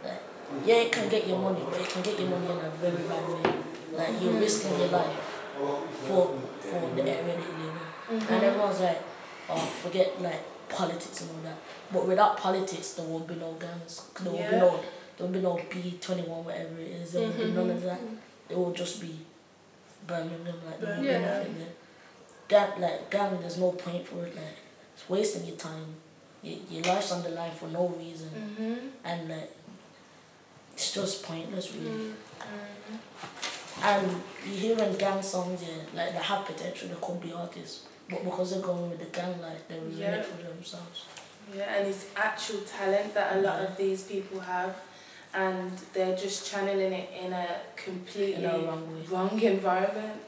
[0.04, 0.22] Like,
[0.66, 3.02] yeah, it can get your money, but it can get your money in a very
[3.08, 3.54] bad way.
[3.96, 4.40] Like you're mm-hmm.
[4.40, 5.16] risking your life
[6.08, 8.16] for for the area that you live in.
[8.16, 8.44] And mm-hmm.
[8.44, 9.02] everyone's like,
[9.48, 10.42] oh, forget like
[10.72, 11.58] politics and all that.
[11.92, 14.02] But without politics, there won't be no guns.
[14.20, 14.70] There won't be no,
[15.16, 17.12] there won't be no B twenty one, whatever it is.
[17.12, 18.00] There won't be none of that.
[18.48, 19.14] It will just be
[20.06, 21.68] Birmingham, like there won't be nothing there.
[22.48, 24.34] Gang, like gang, there's no point for it.
[24.34, 24.56] Like
[24.94, 25.86] it's wasting your time.
[26.42, 28.88] Your, your life's on the line for no reason, Mm-hmm.
[29.04, 29.50] and like
[30.72, 32.12] it's just pointless, really.
[33.82, 34.10] And
[34.46, 38.50] you hearing gang songs, yeah, like they have potential, they could be artists, but because
[38.52, 40.16] they're going with the gang life, they're ruining Yeah.
[40.16, 41.06] it for themselves.
[41.54, 44.74] Yeah, and it's actual talent that a lot of these people have,
[45.34, 47.46] and they're just channeling it in a
[47.76, 50.20] completely In a wrong wrong environment.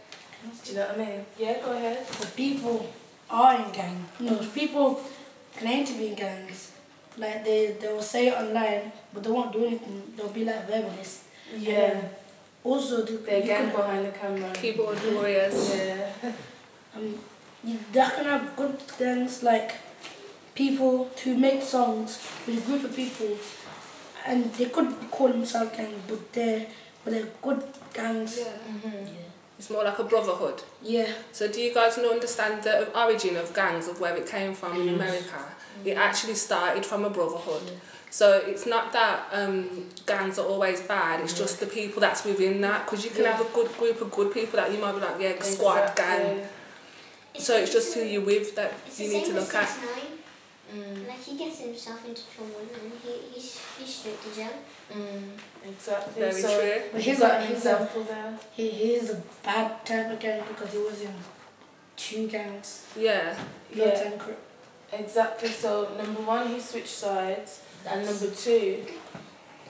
[0.64, 1.24] Do you know what I mean?
[1.38, 2.06] Yeah, go ahead.
[2.06, 2.86] The people
[3.30, 4.04] are in gang.
[4.20, 5.00] No, people
[5.56, 6.72] claim to be in gangs.
[7.16, 10.02] Like they, they will say it online, but they won't do anything.
[10.16, 11.20] They'll be like verbalists.
[11.56, 12.00] Yeah,
[12.64, 14.50] Also, the, they're gang behind the camera.
[14.52, 15.74] Keyboard warriors.
[15.74, 16.10] Yeah.
[16.96, 17.18] Um,
[17.64, 19.72] you, they can have good gangs like
[20.54, 23.36] people who make songs with a group of people,
[24.26, 26.66] and they could call themselves gangs, but they're
[27.04, 27.62] but they're good
[27.92, 28.38] gangs.
[28.38, 28.44] Yeah.
[28.44, 29.06] Mm-hmm.
[29.06, 29.24] Yeah.
[29.58, 30.62] It's more like a brotherhood.
[30.82, 31.12] Yeah.
[31.32, 34.80] So do you guys know understand the origin of gangs of where it came from
[34.80, 34.94] in mm.
[34.94, 35.44] America?
[35.82, 35.86] Mm.
[35.86, 37.62] It actually started from a brotherhood.
[38.10, 41.20] So it's not that um, gangs are always bad.
[41.20, 41.38] It's mm.
[41.38, 42.84] just the people that's within that.
[42.84, 45.20] Because you can have a good group of good people that you might be like,
[45.20, 46.42] yeah, squad gang.
[47.36, 49.54] So it's just who you're with that It's you the need to same look with
[49.56, 49.68] at.
[49.68, 49.90] 6 9
[50.74, 54.48] Mm, Like he gets himself into trouble and he, he's, he's straight to jail.
[54.92, 55.30] mm,
[55.68, 56.20] exactly.
[56.22, 56.82] Very so true.
[56.90, 58.38] But he's he's got a, an he's a, example there.
[58.52, 61.14] he, he is a bad type of gang because he was in
[61.96, 62.86] two gangs.
[62.96, 63.38] Yeah.
[63.72, 63.84] Yeah.
[64.10, 64.34] and Cri-
[64.92, 65.48] Exactly.
[65.50, 68.84] So number one, he switched sides, and number two,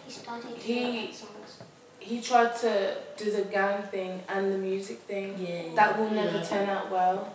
[0.07, 1.63] he started to He- write songs.
[1.99, 5.35] He tried to do the gang thing and the music thing.
[5.39, 5.75] Yeah.
[5.75, 6.45] That will never yeah.
[6.45, 7.35] turn out well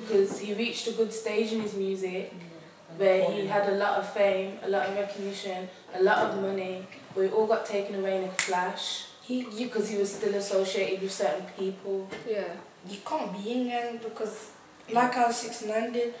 [0.00, 2.98] because he reached a good stage in his music Yeah.
[2.98, 6.86] where he had a lot of fame, a lot of recognition, a lot of money,
[7.14, 10.34] but it all got taken away in a flash He, you, because he was still
[10.34, 12.08] associated with certain people.
[12.28, 12.52] Yeah.
[12.86, 14.50] you can't be in gangs because,
[14.92, 16.12] like how Six Nine did,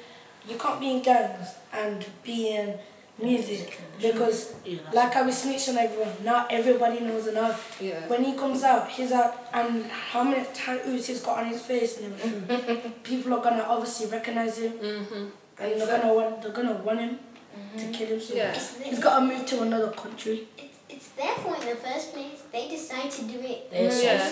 [0.48, 2.78] you can't be in gangs and be in
[3.22, 7.78] music because, Yeah, like I was snitch on everyone, Now everybody knows enough.
[7.80, 8.06] Yeah.
[8.08, 11.98] When he comes out, he's out, and how many tattoos he's got on his face
[12.00, 12.92] and everything.
[13.04, 15.30] people are gonna obviously recognize him, Mhm.
[15.58, 17.18] and they're gonna want, they're gonna want him
[17.78, 18.20] to kill him.
[18.20, 18.52] So Yeah.
[18.52, 20.48] It's, he's got to move to another country.
[20.58, 22.40] it's, it's their fault in the first place.
[22.52, 23.70] They decide to do it.
[23.70, 24.30] They're Yeah.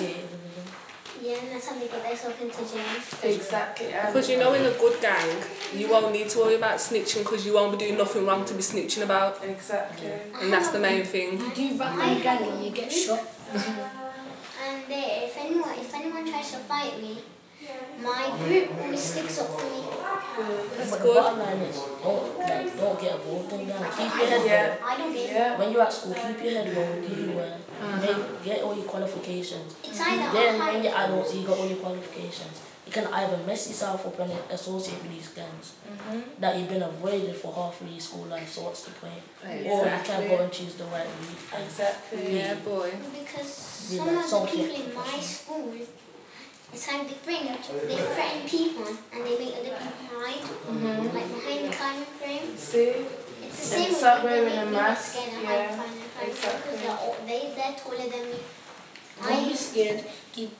[1.22, 1.30] Associated with them.
[1.30, 3.34] Yeah, and that's how they get themselves into jail.
[3.34, 3.86] Exactly.
[3.92, 5.42] and- Because you know, in a good gang,
[5.74, 8.54] you won't need to worry about snitching because you won't be doing nothing wrong to
[8.54, 10.10] be snitching about, Exactly.
[10.40, 11.38] and that's the main thing.
[11.38, 13.20] You do back in the gang and you get shot.
[14.64, 17.18] And they, if anyone if anyone tries to fight me,
[18.02, 19.82] my group always sticks up for me.
[20.76, 21.16] That's but the good.
[21.16, 23.92] bottom line is don't like don't get involved in that.
[23.92, 24.76] Keep your head Yeah.
[24.80, 24.88] low.
[24.88, 25.30] I don't get.
[25.30, 25.58] Yeah.
[25.58, 28.00] When you're at school, keep your head low, do your work, uh-huh.
[28.00, 29.74] make, get all your qualifications.
[29.84, 32.60] It's either Then when you're adults, you got all your qualifications.
[32.86, 36.20] You can either mess yourself up and associate with these gangs mm-hmm.
[36.40, 38.48] that you've been avoided for half of your school life.
[38.50, 39.22] So what's the point?
[39.42, 39.70] Exactly.
[39.70, 40.28] Or you can Exactly.
[40.28, 41.62] go and choose the right route.
[41.64, 42.36] Exactly.
[42.36, 42.90] Yeah, boy.
[43.12, 45.72] because Yeah, some of the people in my school,
[46.72, 51.14] it's like they threaten, they threaten people and they make other people hide, mm-hmm.
[51.14, 52.56] like behind the climbing frame.
[52.56, 53.06] See?
[53.44, 55.68] It's the same And with start they wearing make a mask, scared and yeah, hide
[55.68, 56.60] behind the climbing frame exactly.
[56.62, 58.38] because they're, all- they, they're taller than me.
[59.22, 60.04] Don't be scared.
[60.32, 60.56] Keep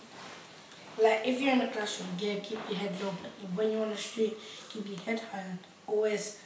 [1.03, 3.15] like if you're in the classroom, yeah, keep your head low.
[3.23, 4.37] But when you're on the street,
[4.69, 5.41] keep your head high.
[5.41, 6.39] And always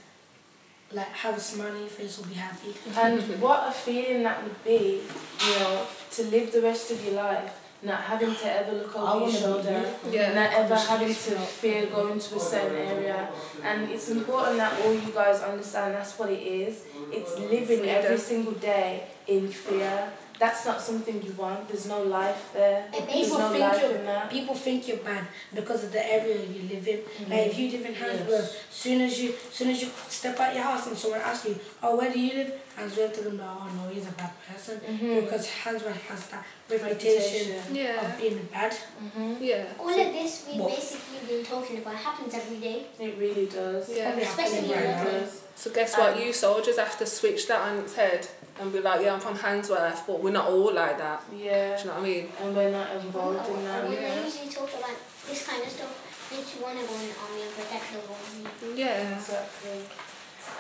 [0.93, 2.73] like have a smile on your face or be happy.
[2.97, 5.03] And what a feeling that would be,
[5.45, 7.53] you know, to live the rest of your life
[7.87, 9.79] not having to ever look over your shoulder,
[10.11, 10.35] Yeah.
[10.35, 13.29] not ever having to fear going to a certain area.
[13.63, 16.85] And it's important that all you guys understand that's what it is.
[17.13, 20.13] It's living every single day in fear.
[20.39, 21.67] That's not something you want.
[21.69, 22.87] There's no life there.
[22.93, 26.69] It There's People no think you're people think you're bad because of the area you
[26.69, 26.99] live in.
[26.99, 27.31] Mm-hmm.
[27.33, 30.65] Like if you live in Handsworth, soon as you soon as you step out your
[30.65, 32.53] house and someone asks you, Oh, where do you live?
[32.77, 34.79] Handsworth to them, oh no, he's a bad person.
[34.81, 35.21] Mm-hmm.
[35.21, 37.75] Because Handsworth has that reputation, Reputation.
[37.75, 38.13] Yeah.
[38.13, 38.73] of being bad.
[38.73, 39.35] Mm-hmm.
[39.41, 39.65] Yeah.
[39.79, 40.75] all of this we've What?
[40.77, 42.87] basically been talking about happens every day.
[43.01, 43.89] It really does.
[43.89, 44.11] Yeah.
[44.17, 45.05] Especially happening in now.
[45.05, 45.27] really.
[45.55, 46.15] So guess what?
[46.15, 48.29] Um, you soldiers have to switch that on its head
[48.61, 51.23] and be like, yeah, I'm from Handsworth, but we're not all like that.
[51.37, 51.77] Yeah.
[51.77, 52.29] Do you know what I mean?
[52.43, 53.85] And we're not involved in that.
[53.85, 54.25] When I Yeah.
[54.25, 54.97] usually talk about
[55.29, 57.99] this kind of stuff, makes you want to go in the army and protect the
[57.99, 58.79] world.
[58.79, 59.17] Yeah.
[59.19, 59.81] Exactly.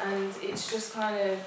[0.05, 1.39] And it's just kind of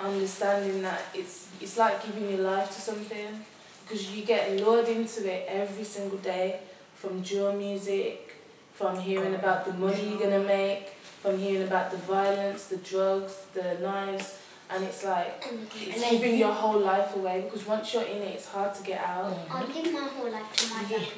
[0.00, 3.44] understanding that it's it's like giving your life to something
[3.82, 6.60] because you get lured into it every single day
[6.94, 8.34] from drill music,
[8.74, 10.90] from hearing about the money you're gonna make,
[11.22, 14.38] from hearing about the violence, the drugs, the knives,
[14.70, 15.44] and it's like
[15.76, 18.82] it's then giving your whole life away because once you're in it, it's hard to
[18.82, 19.36] get out.
[19.50, 20.98] I'll give my whole life to my Yeah.
[20.98, 21.12] family.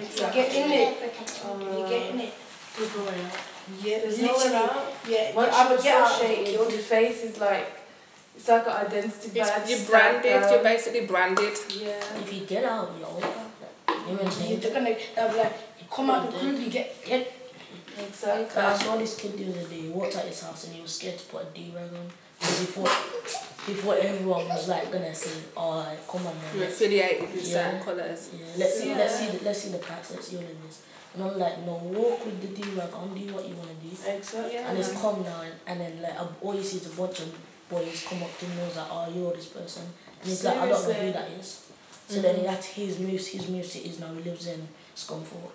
[0.00, 0.42] Exactly.
[0.42, 1.00] Get in it.
[1.00, 2.32] protecting you get in it,
[2.78, 3.32] you're going out.
[3.82, 4.56] Yeah, There's nowhere literally.
[4.56, 4.92] out.
[5.06, 6.10] Yeah, Once I you're would get out.
[6.12, 7.72] associated, your face is like
[8.36, 9.68] it's like an identity badge.
[9.68, 9.90] You're stamped
[10.22, 10.52] branded, down.
[10.52, 11.58] you're basically branded.
[11.70, 12.18] Yeah.
[12.22, 13.28] If you get out, you're over.
[14.08, 16.86] You're in You're gonna they'll be like, you come out of the group, you get
[17.02, 17.32] hit.
[17.98, 18.62] Exactly.
[18.62, 19.80] I saw this kid the other day.
[19.82, 22.10] He walked out his house and he was scared to put a D-rag on.
[22.38, 22.88] Because he thought,
[23.66, 27.54] he thought everyone was like gonna say, "Oh, come on, man." You're affiliated with Yeah.
[27.54, 28.28] certain colours.
[28.32, 30.82] Yeah, let's see, let's see, the, let's see the packs, let's see all of this.
[31.14, 33.88] And I'm like, no, walk with the D-rag on, do what you wanna do.
[33.88, 34.56] Exactly.
[34.56, 37.34] And it's calm now, and, and then like all you see is a bunch of
[37.68, 39.82] boys come up to me and was like, oh, you're this person.
[40.20, 41.66] And he's like, I don't know who that is.
[42.08, 42.50] So then he mm-hmm.
[42.50, 44.66] had to, his moves, his move cities now, he lives in
[44.96, 45.52] Scunthorpe,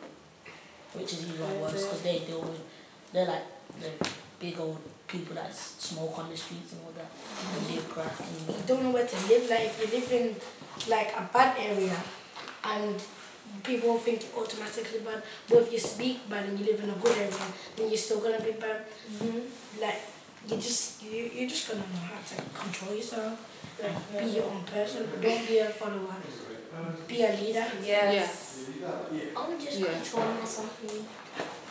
[0.94, 2.62] which is even worse because they deal with,
[3.12, 3.44] they're like
[3.80, 4.10] the
[4.40, 4.78] big old
[5.08, 7.10] people that smoke on the streets and all that,
[7.56, 8.14] and they crack
[8.48, 9.50] You don't know where to live.
[9.50, 10.36] Like if you live in
[10.90, 11.96] like a bad area,
[12.64, 12.96] and
[13.64, 15.22] people think you're automatically bad.
[15.50, 18.22] But if you speak bad and you live in a good area, then you're still
[18.22, 18.86] gonna be bad.
[19.12, 19.82] Mm-hmm.
[19.82, 20.02] Like
[20.48, 23.50] you just you you're just gonna know how to control yourself.
[24.20, 25.08] Be your own person.
[25.12, 26.16] But don't be a follower.
[27.08, 27.66] Be a leader.
[27.84, 28.70] Yes.
[28.72, 29.36] yes.
[29.38, 29.94] I'm just Yeah.
[29.94, 31.06] control myself really.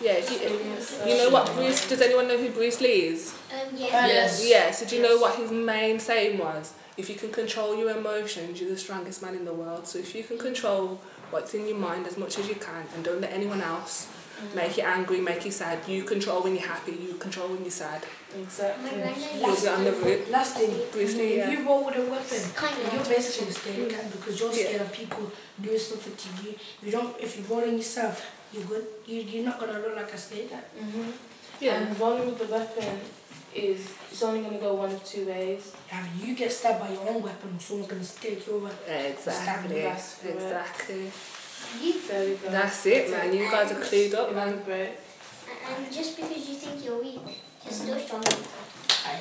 [0.03, 3.35] Yeah, if you, you know what Bruce, does anyone know who Bruce Lee is?
[3.53, 4.07] Um, yeah.
[4.07, 4.45] Yes.
[4.49, 6.75] Yeah, so do you know what his main saying was?
[6.97, 9.87] If you can control your emotions, you're the strongest man in the world.
[9.87, 11.01] So if you can control
[11.31, 14.09] what's in your mind as much as you can and don't let anyone else
[14.57, 15.79] make you angry, make you sad.
[15.87, 18.03] You control when you're happy, you control when you're sad.
[18.37, 18.91] Exactly.
[18.91, 20.31] granddad You'll used be on to- the route.
[20.31, 21.51] Last thing, Briefly, if yeah.
[21.53, 24.53] you roll with a weapon, Kind of you're like basically a scared cat because you're
[24.53, 24.65] Yeah.
[24.67, 25.31] scared of people
[25.61, 26.51] doing something to you.
[26.81, 28.87] If you don't, if you're rolling yourself, you're good.
[29.07, 30.69] You, you're not gonna look like a scared cat.
[30.79, 31.11] hmm
[31.61, 31.75] Yeah.
[31.81, 33.01] And rolling with the weapon
[33.55, 35.73] is it's only gonna go one of two ways.
[35.89, 38.71] Have you get stabbed by your own weapon, someone's gonna take you over.
[38.89, 39.81] Exactly.
[39.81, 41.11] Exactly.
[42.09, 42.51] There we go.
[42.51, 43.33] That's it, man.
[43.33, 44.49] You guys are clued up, man.
[44.55, 44.99] Elaborate.
[45.69, 47.21] and just because you think you're weak,
[47.65, 48.25] you're still strong.
[48.25, 49.21] I